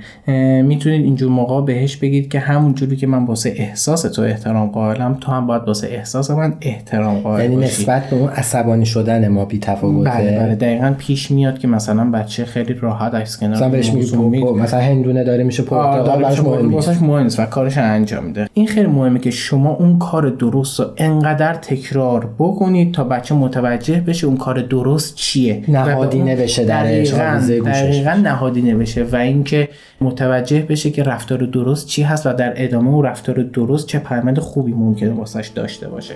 می‌تونید 0.63 1.05
اینجور 1.05 1.31
موقع 1.31 1.65
بهش 1.65 1.97
بگید 1.97 2.31
که 2.31 2.39
همون 2.39 2.73
جوری 2.73 2.95
که 2.95 3.07
من 3.07 3.25
واسه 3.25 3.53
احساس 3.55 4.01
تو 4.01 4.21
احترام 4.21 4.67
قائلم 4.67 5.17
تو 5.21 5.31
هم 5.31 5.47
باید 5.47 5.62
واسه 5.67 5.88
احساس 5.88 6.31
من 6.31 6.53
احترام 6.62 7.19
قائل 7.19 7.51
یعنی 7.51 7.65
نسبت 7.65 8.09
به 8.09 8.15
اون 8.15 8.29
عصبانی 8.29 8.86
شدن 8.86 9.27
ما 9.27 9.45
بی 9.45 9.59
تفاوته 9.59 10.09
بله 10.09 10.39
بله. 10.39 10.55
دقیقا 10.55 10.95
پیش 10.97 11.31
میاد 11.31 11.59
که 11.59 11.67
مثلا 11.67 12.12
بچه 12.12 12.45
خیلی 12.45 12.73
راحت 12.73 13.13
عکس 13.13 13.38
کنار 13.38 13.55
مثلا 13.55 13.69
بهش 13.69 13.93
مثلا 14.55 14.79
هندونه 14.79 15.23
داره 15.23 15.43
میشه 15.43 15.63
آره، 15.63 15.69
پرتقال 15.69 16.05
داره 16.05 16.21
براش 16.21 16.39
مهم 16.39 16.69
نیست. 16.69 16.88
واسش 16.88 17.01
مهم 17.01 17.23
نیست 17.23 17.39
و 17.39 17.45
کارش 17.45 17.77
انجام 17.77 18.23
میده. 18.23 18.47
این 18.53 18.67
خیلی 18.67 18.88
مهمه 18.88 19.19
که 19.19 19.31
شما 19.31 19.73
اون 19.73 19.99
کار 19.99 20.29
درست 20.29 20.79
رو 20.79 20.86
انقدر 20.97 21.53
تکرار 21.53 22.29
بکنید 22.39 22.93
تا 22.93 23.03
بچه 23.03 23.36
متوجه 23.36 23.99
بشه 24.01 24.27
اون 24.27 24.38
کار 24.38 24.62
درست 24.62 25.12
چیه 25.15 25.63
نهادینه 25.67 26.36
بشه 26.36 26.65
درش، 26.65 27.13
دقیقاً 27.13 27.45
دقیقاً 27.65 28.12
نهادینه 28.12 28.76
بشه 28.76 29.04
و 29.04 29.15
اینکه 29.15 29.69
متوجه 30.02 30.62
بشه 30.62 30.91
که 30.91 31.04
رفتار 31.04 31.45
درست 31.45 31.88
چی 31.88 32.04
هست 32.04 32.28
و 32.28 32.34
در 32.34 32.54
ادامه 32.56 32.89
اون 32.89 33.06
رفتار 33.06 33.43
درست 33.43 33.88
چه 33.88 33.99
پیامد 33.99 34.39
خوبی 34.39 34.73
ممکنه 34.73 35.12
واسش 35.12 35.47
داشته 35.47 35.88
باشه. 35.88 36.15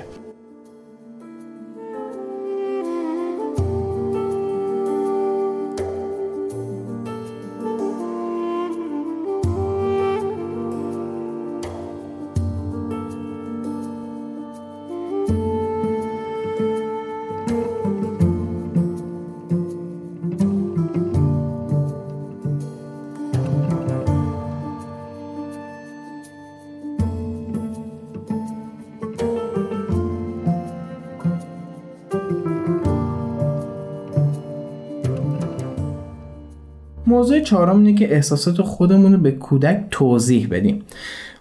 موضوع 37.17 37.39
چهارم 37.39 37.77
اینه 37.77 37.99
که 37.99 38.13
احساسات 38.13 38.61
خودمون 38.61 39.13
رو 39.13 39.19
به 39.19 39.31
کودک 39.31 39.83
توضیح 39.91 40.47
بدیم. 40.51 40.83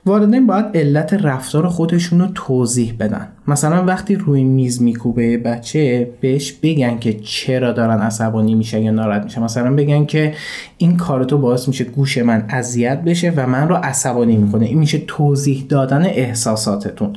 والدین 0.07 0.47
باید 0.47 0.67
علت 0.75 1.15
رفتار 1.15 1.69
خودشون 1.69 2.21
رو 2.21 2.27
توضیح 2.35 2.95
بدن. 3.01 3.29
مثلا 3.49 3.85
وقتی 3.85 4.15
روی 4.15 4.45
میز 4.45 4.83
میکوبه 4.83 5.39
بچه 5.39 6.11
بهش 6.21 6.53
بگن 6.53 6.99
که 6.99 7.12
چرا 7.12 7.73
دارن 7.73 8.01
عصبانی 8.01 8.55
میشه 8.55 8.81
یا 8.81 8.91
ناراحت 8.91 9.25
میشه 9.25 9.41
مثلا 9.41 9.75
بگن 9.75 10.07
که 10.07 10.35
این 10.79 10.97
کار 10.97 11.25
تو 11.25 11.39
باعث 11.39 11.69
میشه 11.69 11.85
گوش 11.85 12.19
من 12.19 12.45
اذیت 12.49 13.03
بشه 13.03 13.33
و 13.37 13.47
من 13.47 13.69
رو 13.69 13.75
عصبانی 13.75 14.37
می‌کنه. 14.37 14.67
این 14.67 14.79
میشه 14.79 15.03
توضیح 15.07 15.67
دادن 15.69 16.03
احساساتتون. 16.05 17.12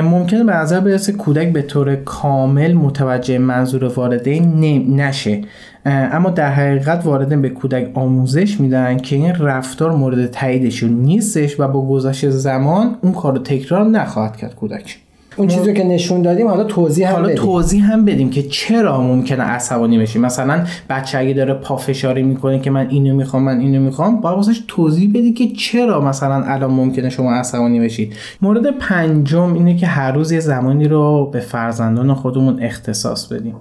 ممکنه 0.00 0.44
به 0.44 0.52
نظر 0.52 0.80
برسه 0.80 1.12
کودک 1.12 1.52
به 1.52 1.62
طور 1.62 1.96
کامل 1.96 2.72
متوجه 2.72 3.38
منظور 3.38 3.84
والدین 3.84 5.00
نشه. 5.00 5.40
اما 5.84 6.30
در 6.30 6.52
حقیقت 6.52 7.06
والدین 7.06 7.42
به 7.42 7.48
کودک 7.48 7.90
آموزش 7.94 8.60
میدن 8.60 8.96
که 8.96 9.16
این 9.16 9.34
رفتار 9.34 9.92
مورد 9.96 10.26
تاییدشون 10.26 10.90
نیستش 10.90 11.60
و 11.60 11.68
با 11.68 11.88
گذشت 11.88 12.30
زمان 12.30 12.96
اون 13.00 13.12
کار 13.12 13.32
رو 13.32 13.38
تکرار 13.38 13.84
نخواهد 13.84 14.36
کرد 14.36 14.54
کودک. 14.54 14.98
اون 15.36 15.48
چیزی 15.48 15.74
که 15.74 15.84
نشون 15.84 16.22
دادیم 16.22 16.48
حالا 16.48 16.64
توضیح 16.64 17.08
هم 17.08 17.14
حالا 17.14 17.28
بدیم. 17.28 17.36
توضیح 17.36 17.92
هم 17.92 18.04
بدیم 18.04 18.30
که 18.30 18.42
چرا 18.42 19.00
ممکنه 19.00 19.42
عصبانی 19.42 19.98
بشی 19.98 20.18
مثلا 20.18 20.64
بچه 20.90 21.18
اگه 21.18 21.32
داره 21.32 21.54
پافشاری 21.54 22.22
می‌کنه 22.22 22.60
که 22.60 22.70
من 22.70 22.88
اینو 22.88 23.14
می‌خوام 23.14 23.42
من 23.42 23.60
اینو 23.60 23.80
می‌خوام 23.80 24.20
باید 24.20 24.36
واسش 24.36 24.62
توضیح 24.68 25.10
بدی 25.10 25.32
که 25.32 25.48
چرا 25.48 26.00
مثلا 26.00 26.44
الان 26.44 26.70
ممکنه 26.70 27.10
شما 27.10 27.32
عصبانی 27.32 27.80
بشید. 27.80 28.12
مورد 28.42 28.78
پنجم 28.78 29.54
اینه 29.54 29.76
که 29.76 29.86
هر 29.86 30.12
روز 30.12 30.32
یه 30.32 30.40
زمانی 30.40 30.88
رو 30.88 31.30
به 31.32 31.40
فرزندان 31.40 32.14
خودمون 32.14 32.62
اختصاص 32.62 33.26
بدیم. 33.26 33.54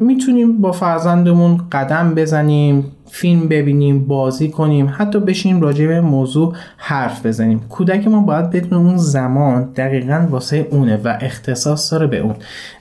می‌تونیم 0.00 0.60
با 0.60 0.72
فرزندمون 0.72 1.60
قدم 1.72 2.14
بزنیم 2.14 2.92
فیلم 3.18 3.48
ببینیم 3.48 4.06
بازی 4.06 4.48
کنیم 4.48 4.92
حتی 4.96 5.20
بشینیم 5.20 5.60
راجع 5.60 5.86
به 5.86 6.00
موضوع 6.00 6.54
حرف 6.76 7.26
بزنیم. 7.26 7.60
کودک 7.68 8.08
ما 8.08 8.20
باید 8.20 8.50
بدون 8.50 8.86
اون 8.86 8.96
زمان 8.96 9.72
دقیقا 9.76 10.26
واسه 10.30 10.68
اونه 10.70 10.96
و 11.04 11.18
اختصاص 11.20 11.92
داره 11.92 12.06
به 12.06 12.18
اون. 12.18 12.34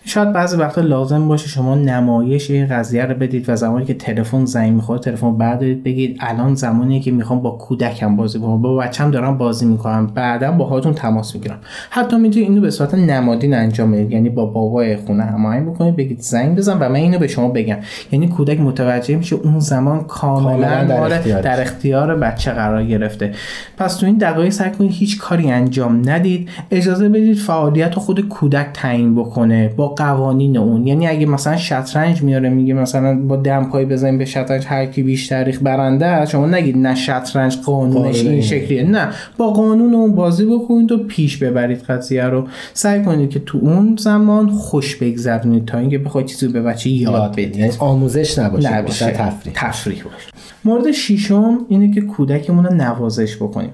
شاید 0.05 0.33
بعضی 0.33 0.57
وقتا 0.57 0.81
لازم 0.81 1.27
باشه 1.27 1.47
شما 1.47 1.75
نمایش 1.75 2.51
این 2.51 2.67
قضیه 2.67 3.05
رو 3.05 3.15
بدید 3.15 3.49
و 3.49 3.55
زمانی 3.55 3.85
که 3.85 3.93
تلفن 3.93 4.45
زنگ 4.45 4.73
می‌خوره 4.73 4.99
تلفن 4.99 5.37
بردارید 5.37 5.83
بگید 5.83 6.17
الان 6.19 6.55
زمانیه 6.55 6.99
که 6.99 7.11
می‌خوام 7.11 7.41
با 7.41 7.51
کودکم 7.51 8.15
بازی 8.15 8.39
کنم. 8.39 8.61
با 8.61 8.75
بچم 8.75 9.11
دارم 9.11 9.37
بازی 9.37 9.65
می‌کنم. 9.65 10.07
بعدا 10.07 10.51
باهاتون 10.51 10.93
تماس 10.93 11.35
می‌گیرم. 11.35 11.59
حتی 11.89 12.17
می‌تونید 12.17 12.49
اینو 12.49 12.61
به 12.61 12.69
صورت 12.71 12.93
نمادین 12.93 13.53
انجام 13.53 13.91
بدید. 13.91 14.11
یعنی 14.11 14.29
با 14.29 14.45
بابای 14.45 14.95
خونه 14.95 15.23
هماهنگ 15.23 15.69
بکنید 15.69 15.95
بگید 15.95 16.19
زنگ 16.19 16.57
بزن 16.57 16.79
و 16.79 16.89
من 16.89 16.95
اینو 16.95 17.19
به 17.19 17.27
شما 17.27 17.47
بگم. 17.47 17.77
یعنی 18.11 18.27
کودک 18.27 18.59
متوجه 18.59 19.15
میشه 19.15 19.35
اون 19.35 19.59
زمان 19.59 20.03
کاملا 20.25 20.83
در 20.83 20.85
در, 20.85 21.13
اختیارش. 21.15 21.43
در 21.43 21.61
اختیار 21.61 22.15
بچه 22.15 22.51
قرار 22.51 22.83
گرفته. 22.83 23.31
پس 23.77 23.95
تو 23.95 24.05
این 24.05 24.17
دقایق 24.17 24.49
سعی 24.49 24.71
کنید 24.71 24.91
هیچ 24.91 25.17
کاری 25.17 25.51
انجام 25.51 26.09
ندید. 26.09 26.49
اجازه 26.71 27.09
بدید 27.09 27.37
فعالیت 27.37 27.95
خود 27.95 28.27
کودک 28.27 28.67
تعیین 28.73 29.15
بکنه 29.15 29.67
با 29.75 29.87
قوانین 29.87 30.57
اون. 30.57 30.87
یعنی 30.87 31.07
اگه 31.07 31.25
مثلا 31.25 31.57
شطرنج 31.57 32.23
میاره 32.23 32.49
میگه 32.49 32.73
مثلا 32.73 33.19
با 33.19 33.35
دمپایی 33.35 33.85
بزنیم 33.85 34.17
به 34.17 34.25
شطرنج 34.25 34.65
هر 34.67 34.85
کی 34.85 35.03
بیشتر 35.03 35.43
ریخ 35.43 35.59
برنده 35.61 36.05
است 36.05 36.31
شما 36.31 36.45
نگید 36.47 36.77
نه 36.77 36.95
شطرنج 36.95 37.57
قانونش 37.65 38.17
قانون 38.17 38.31
این. 38.31 38.41
شکلیه. 38.41 38.83
نه 38.83 39.07
با 39.37 39.47
قانون 39.51 39.93
اون 39.93 40.15
بازی 40.15 40.45
بکنید 40.45 40.91
و 40.91 40.97
پیش 40.97 41.37
ببرید 41.37 41.81
قضیه 41.81 42.23
رو. 42.23 42.47
سعی 42.73 43.03
کنید 43.03 43.29
که 43.29 43.39
تو 43.39 43.57
اون 43.61 43.95
زمان 43.99 44.49
خوش 44.49 44.95
بگذرونید 44.95 45.65
تا 45.65 45.77
اینکه 45.77 45.97
بخواید 45.97 46.27
چیزی 46.27 46.47
به 46.47 46.61
بچه 46.61 46.89
یاد, 46.89 47.13
یاد 47.13 47.31
بدید. 47.31 47.55
یعنی 47.55 47.71
آموزش 47.79 48.39
نباشه 48.39 48.75
نه 48.75 48.81
بیشتر 48.81 49.05
باشه. 49.05 49.17
تفریح. 49.17 49.55
تفریح. 49.55 50.03
باشه. 50.09 50.31
مورد 50.65 50.91
ششم 50.91 51.57
اینه 51.69 51.93
که 51.93 52.01
کودکمون 52.01 52.65
رو 52.65 52.73
نوازش 52.73 53.35
بکنیم. 53.35 53.73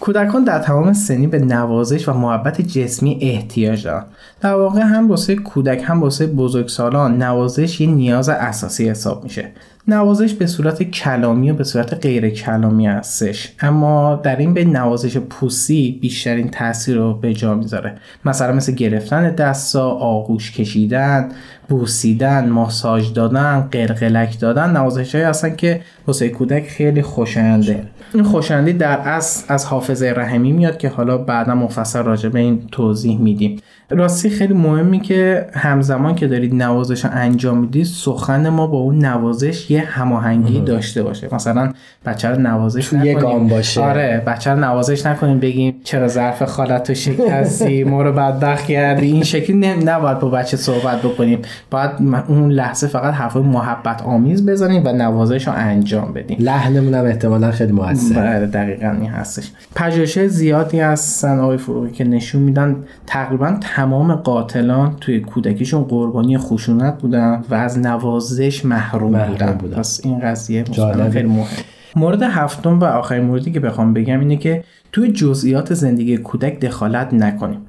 کودکان 0.00 0.44
در 0.44 0.58
تمام 0.58 0.92
سنی 0.92 1.26
به 1.26 1.38
نوازش 1.38 2.08
و 2.08 2.12
محبت 2.12 2.60
جسمی 2.60 3.18
احتیاج 3.20 3.84
دارن. 3.84 4.04
در 4.40 4.54
واقع 4.54 4.80
هم 4.80 5.08
واسه 5.08 5.36
کودک 5.36 5.82
هم 5.84 6.00
واسه 6.00 6.26
بزرگسالان 6.26 7.22
نوازش 7.22 7.80
یه 7.80 7.86
نیاز 7.86 8.28
اساسی 8.28 8.88
حساب 8.88 9.24
میشه. 9.24 9.52
نوازش 9.88 10.34
به 10.34 10.46
صورت 10.46 10.82
کلامی 10.82 11.50
و 11.50 11.54
به 11.54 11.64
صورت 11.64 11.94
غیر 11.94 12.30
کلامی 12.30 12.86
هستش. 12.86 13.52
اما 13.60 14.20
در 14.22 14.36
این 14.36 14.54
به 14.54 14.64
نوازش 14.64 15.16
پوستی 15.16 15.98
بیشترین 16.02 16.48
تاثیر 16.48 16.96
رو 16.96 17.14
به 17.14 17.34
جا 17.34 17.54
می‌ذاره. 17.54 17.94
مثلا 18.24 18.52
مثل 18.52 18.72
گرفتن 18.72 19.34
دستا 19.34 19.90
آغوش 19.90 20.52
کشیدن 20.52 21.28
بوسیدن 21.68 22.48
ماساژ 22.48 23.12
دادن 23.12 23.60
قلقلک 23.60 24.40
دادن 24.40 24.70
نوازش 24.70 25.14
های 25.14 25.24
هستن 25.24 25.56
که 25.56 25.80
واسه 26.06 26.28
کودک 26.28 26.68
خیلی 26.68 27.02
خوشاینده. 27.02 27.84
این 28.14 28.24
خوشایندی 28.24 28.72
در 28.72 28.98
اصل 28.98 29.54
از 29.54 29.64
حافظه 29.64 30.12
رحمی 30.16 30.52
میاد 30.52 30.78
که 30.78 30.88
حالا 30.88 31.18
بعدا 31.18 31.54
مفصل 31.54 32.02
راجع 32.02 32.28
به 32.28 32.38
این 32.38 32.66
توضیح 32.72 33.18
میدیم. 33.18 33.60
راستی 33.90 34.30
خیلی 34.30 34.54
مهمی 34.54 35.00
که 35.00 35.46
همزمان 35.52 36.14
که 36.14 36.26
دارید 36.26 36.54
نوازش 36.54 37.04
رو 37.04 37.10
انجام 37.14 37.58
می‌دید 37.58 37.84
سخن 37.84 38.48
ما 38.48 38.66
با 38.66 38.78
اون 38.78 39.04
نوازش 39.04 39.70
یه 39.70 39.80
هماهنگی 39.80 40.60
داشته 40.60 41.02
باشه. 41.02 41.34
مثلا 41.34 41.72
بچه 42.06 42.28
رو 42.28 42.40
نوازش 42.40 42.88
تو 42.88 42.96
یه 42.96 43.02
نکنیم. 43.16 43.20
گام 43.32 43.48
باشه. 43.48 43.80
آره 43.80 44.22
بچه 44.26 44.50
رو 44.50 44.58
نوازش 44.60 45.06
نکنیم 45.06 45.38
بگیم 45.38 45.74
چرا 45.84 46.08
ظرف 46.08 46.42
خالت 46.42 46.82
تو 46.82 46.94
شکستی 46.94 47.84
ما 47.84 48.02
رو 48.02 48.12
بدبخت 48.12 48.66
کردی. 48.66 49.06
این 49.06 49.22
شکلی 49.24 49.56
نه- 49.56 49.74
نباید 49.84 50.18
با 50.18 50.28
بچه 50.28 50.56
صحبت 50.56 51.02
بکنیم. 51.02 51.38
باید 51.70 51.90
اون 52.28 52.50
لحظه 52.50 52.86
فقط 52.86 53.14
حرفای 53.14 53.42
محبت 53.42 54.02
آمیز 54.02 54.46
بزنیم 54.46 54.82
و 54.86 54.92
نوازش 54.92 55.46
رو 55.46 55.52
انجام 55.56 56.12
بدیم. 56.12 56.36
لحنمون 56.40 56.94
هم 56.94 57.04
احتمالا 57.04 57.50
خیلی 57.50 57.72
موثر 57.72 58.14
بله 58.14 58.46
دقیقا 58.46 58.96
این 59.00 59.10
هستش. 59.10 59.50
پژوهش 59.74 60.18
زیادی 60.18 60.80
هستن 60.80 61.38
آقای 61.38 61.56
فروغی 61.56 61.90
که 61.90 62.04
نشون 62.04 62.42
میدن 62.42 62.76
تقریبا 63.06 63.56
تمام 63.82 64.14
قاتلان 64.14 64.96
توی 65.00 65.20
کودکیشون 65.20 65.84
قربانی 65.84 66.38
خشونت 66.38 66.98
بودن 66.98 67.44
و 67.50 67.54
از 67.54 67.78
نوازش 67.78 68.64
محروم, 68.64 69.12
محروم 69.12 69.32
بودن. 69.32 69.52
بودن. 69.52 69.76
پس 69.76 70.00
این 70.04 70.20
قضیه 70.20 70.64
خیلی 71.12 71.28
مهم 71.28 71.46
مورد 71.96 72.22
هفتم 72.22 72.80
و 72.80 72.84
آخرین 72.84 73.24
موردی 73.24 73.52
که 73.52 73.60
بخوام 73.60 73.94
بگم 73.94 74.20
اینه 74.20 74.36
که 74.36 74.64
توی 74.92 75.12
جزئیات 75.12 75.74
زندگی 75.74 76.16
کودک 76.16 76.60
دخالت 76.60 77.14
نکنیم 77.14 77.60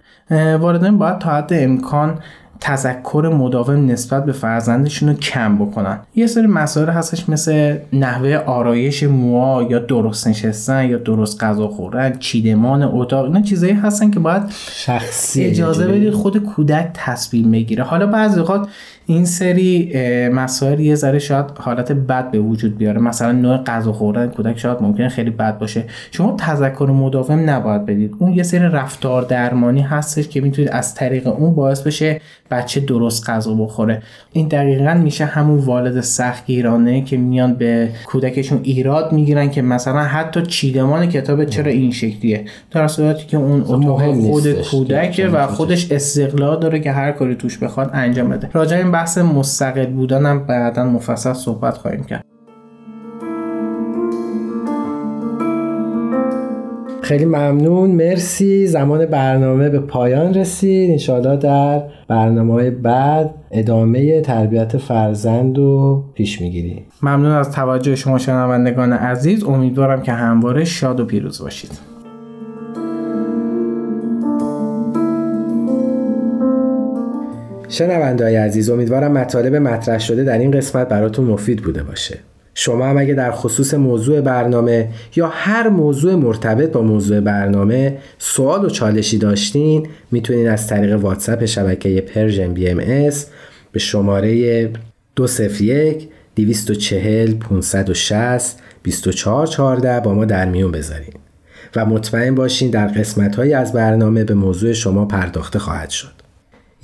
والدین 0.60 0.98
باید 0.98 1.18
تا 1.18 1.30
حد 1.30 1.50
امکان 1.54 2.20
تذکر 2.64 3.32
مداوم 3.34 3.92
نسبت 3.92 4.26
به 4.26 4.32
فرزندشون 4.32 5.10
رو 5.10 5.16
کم 5.16 5.58
بکنن. 5.58 6.00
یه 6.16 6.28
سری 6.28 6.48
مسائل 6.48 6.90
هستش 6.90 7.30
مثل 7.30 7.78
نحوه 7.94 8.36
آرایش 8.36 9.04
موها 9.04 9.64
یا 9.64 9.80
درست 9.80 10.28
نشستن 10.28 10.90
یا 10.90 10.98
درست 10.98 11.44
غذا 11.44 11.68
خوردن 11.68 12.18
چیدمان 12.20 12.84
اتاق 12.84 13.26
اینا 13.26 13.42
چیزایی 13.42 13.74
هستن 13.74 14.12
که 14.12 14.20
باید 14.20 14.44
شخصی 14.72 15.44
اجازه 15.44 15.88
بدید 15.88 16.14
خود 16.14 16.38
کودک 16.38 16.90
تصمیم 16.94 17.52
بگیره. 17.52 17.84
حالا 17.84 18.08
بعضی 18.08 18.40
اوقات 18.40 18.68
این 19.06 19.26
سری 19.26 19.94
مسائل 20.30 20.80
یه 20.80 20.96
ذره 20.96 21.20
شاید 21.20 21.46
حالت 21.60 21.92
بد 21.92 22.32
به 22.32 22.40
وجود 22.40 22.78
بیاره. 22.78 23.02
مثلا 23.02 23.32
نوع 23.32 23.58
غذا 23.58 23.94
خوردن 23.94 24.28
کودک 24.28 24.60
شاید 24.60 24.78
ممکنه 24.82 25.10
خیلی 25.10 25.30
بد 25.30 25.58
باشه. 25.58 25.84
شما 26.12 26.36
تذکر 26.40 26.86
مداوم 26.86 27.50
نباید 27.50 27.86
بدید. 27.86 28.16
اون 28.20 28.34
یه 28.34 28.44
سری 28.44 28.60
رفتار 28.60 29.22
درمانی 29.22 29.82
هستش 29.82 30.28
که 30.28 30.42
می‌تونید 30.42 30.72
از 30.72 30.96
طریق 30.96 31.28
اون 31.28 31.56
باعث 31.56 31.82
بشه 31.82 32.22
بچه 32.52 32.80
درست 32.80 33.30
غذا 33.30 33.54
بخوره. 33.54 34.02
این 34.34 34.48
دقیقا 34.48 34.94
میشه 34.94 35.26
همون 35.26 35.60
والد 35.60 36.02
سختگیرانه 36.02 37.02
که 37.02 37.18
میان 37.18 37.54
به 37.54 37.90
کودکشون 38.06 38.60
ایراد 38.64 39.12
می‌گیرن 39.12 39.50
که 39.50 39.62
مثلا 39.62 40.00
حتی 40.00 40.42
چیدمان 40.42 41.10
کتاب 41.10 41.46
چرا 41.46 41.72
این 41.72 41.92
شکلیه. 41.92 42.46
در 42.72 42.88
صورتی 42.88 43.26
که 43.26 43.38
اون 43.38 43.62
اتاق 43.68 44.14
خود 44.14 44.62
کودکه 44.62 45.28
و 45.28 45.48
خودش 45.48 45.92
استقلال 45.92 46.60
داره 46.60 46.80
که 46.80 46.92
هر 46.92 47.12
کاری 47.12 47.36
توش 47.36 47.58
بخواد 47.58 47.90
انجام 47.94 48.30
بده. 48.30 48.50
راجع 48.54 48.93
بحث 48.94 49.18
مستقل 49.18 49.86
بودن 49.86 50.26
هم 50.26 50.46
بعدا 50.46 50.84
مفصل 50.84 51.34
صحبت 51.34 51.78
خواهیم 51.78 52.04
کرد. 52.04 52.26
خیلی 57.02 57.26
ممنون. 57.26 57.92
مرسی. 57.92 58.68
زمان 58.68 59.06
برنامه 59.06 59.70
به 59.70 59.80
پایان 59.80 60.34
رسید. 60.34 60.92
انشاءالله 60.92 61.38
در 61.38 61.84
برنامه 62.08 62.54
های 62.54 62.70
بعد 62.72 63.36
ادامه 63.52 64.22
تربیت 64.22 64.78
فرزند 64.78 65.58
رو 65.58 66.04
پیش 66.14 66.42
می‌گیریم. 66.42 66.86
ممنون 67.02 67.32
از 67.32 67.52
توجه 67.52 67.96
شما 67.96 68.18
شنوندگان 68.18 68.94
عزیز. 68.94 69.44
امیدوارم 69.44 70.02
که 70.02 70.12
همواره 70.12 70.64
شاد 70.64 71.00
و 71.00 71.06
پیروز 71.06 71.42
باشید. 71.42 71.93
شنونده‌های 77.74 78.36
عزیز 78.36 78.70
امیدوارم 78.70 79.12
مطالب 79.12 79.56
مطرح 79.56 80.00
شده 80.00 80.24
در 80.24 80.38
این 80.38 80.52
قسمت 80.52 80.90
براتون 80.90 81.26
مفید 81.26 81.62
بوده 81.62 81.84
باشه 81.84 82.20
شما 82.54 82.86
هم 82.86 82.98
اگه 82.98 83.14
در 83.14 83.32
خصوص 83.32 83.74
موضوع 83.74 84.22
برنامه 84.22 84.90
یا 85.16 85.28
هر 85.28 85.70
موضوع 85.70 86.16
مرتبط 86.16 86.72
با 86.72 86.82
موضوع 86.82 87.20
برنامه 87.20 87.98
سوال 88.18 88.66
و 88.66 88.70
چالشی 88.70 89.18
داشتین 89.18 89.88
می‌تونین 90.12 90.50
از 90.50 90.68
طریق 90.68 91.00
واتساپ 91.00 91.46
شبکه 91.46 92.02
Persian 92.02 92.54
BMS 92.54 93.28
به 93.72 93.80
شماره 93.80 94.70
201 95.16 96.10
240 96.36 97.34
560 97.34 98.60
2414 98.84 100.00
با 100.00 100.14
ما 100.14 100.26
در 100.26 100.46
میون 100.46 100.72
بذارین 100.72 101.14
و 101.76 101.86
مطمئن 101.86 102.36
باشین 102.36 102.70
در 102.70 102.88
قسمت 102.88 103.40
از 103.40 103.74
برنامه 103.74 104.24
به 104.24 104.34
موضوع 104.34 104.74
شما 104.74 105.06
پرداخته 105.06 105.60
خواهد 105.60 105.90
شد. 105.90 106.23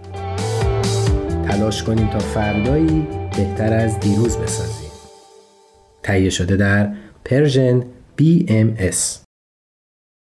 تلاش 1.48 1.84
کنیم 1.84 2.10
تا 2.10 2.20
فردایی 2.20 3.08
بهتر 3.38 3.74
از 3.74 4.00
دیروز 4.00 4.38
بسازیم. 4.38 4.92
تهیه 6.04 6.30
شده 6.30 6.56
در 6.56 6.92
Persian 7.26 7.84
BMS 8.22 9.31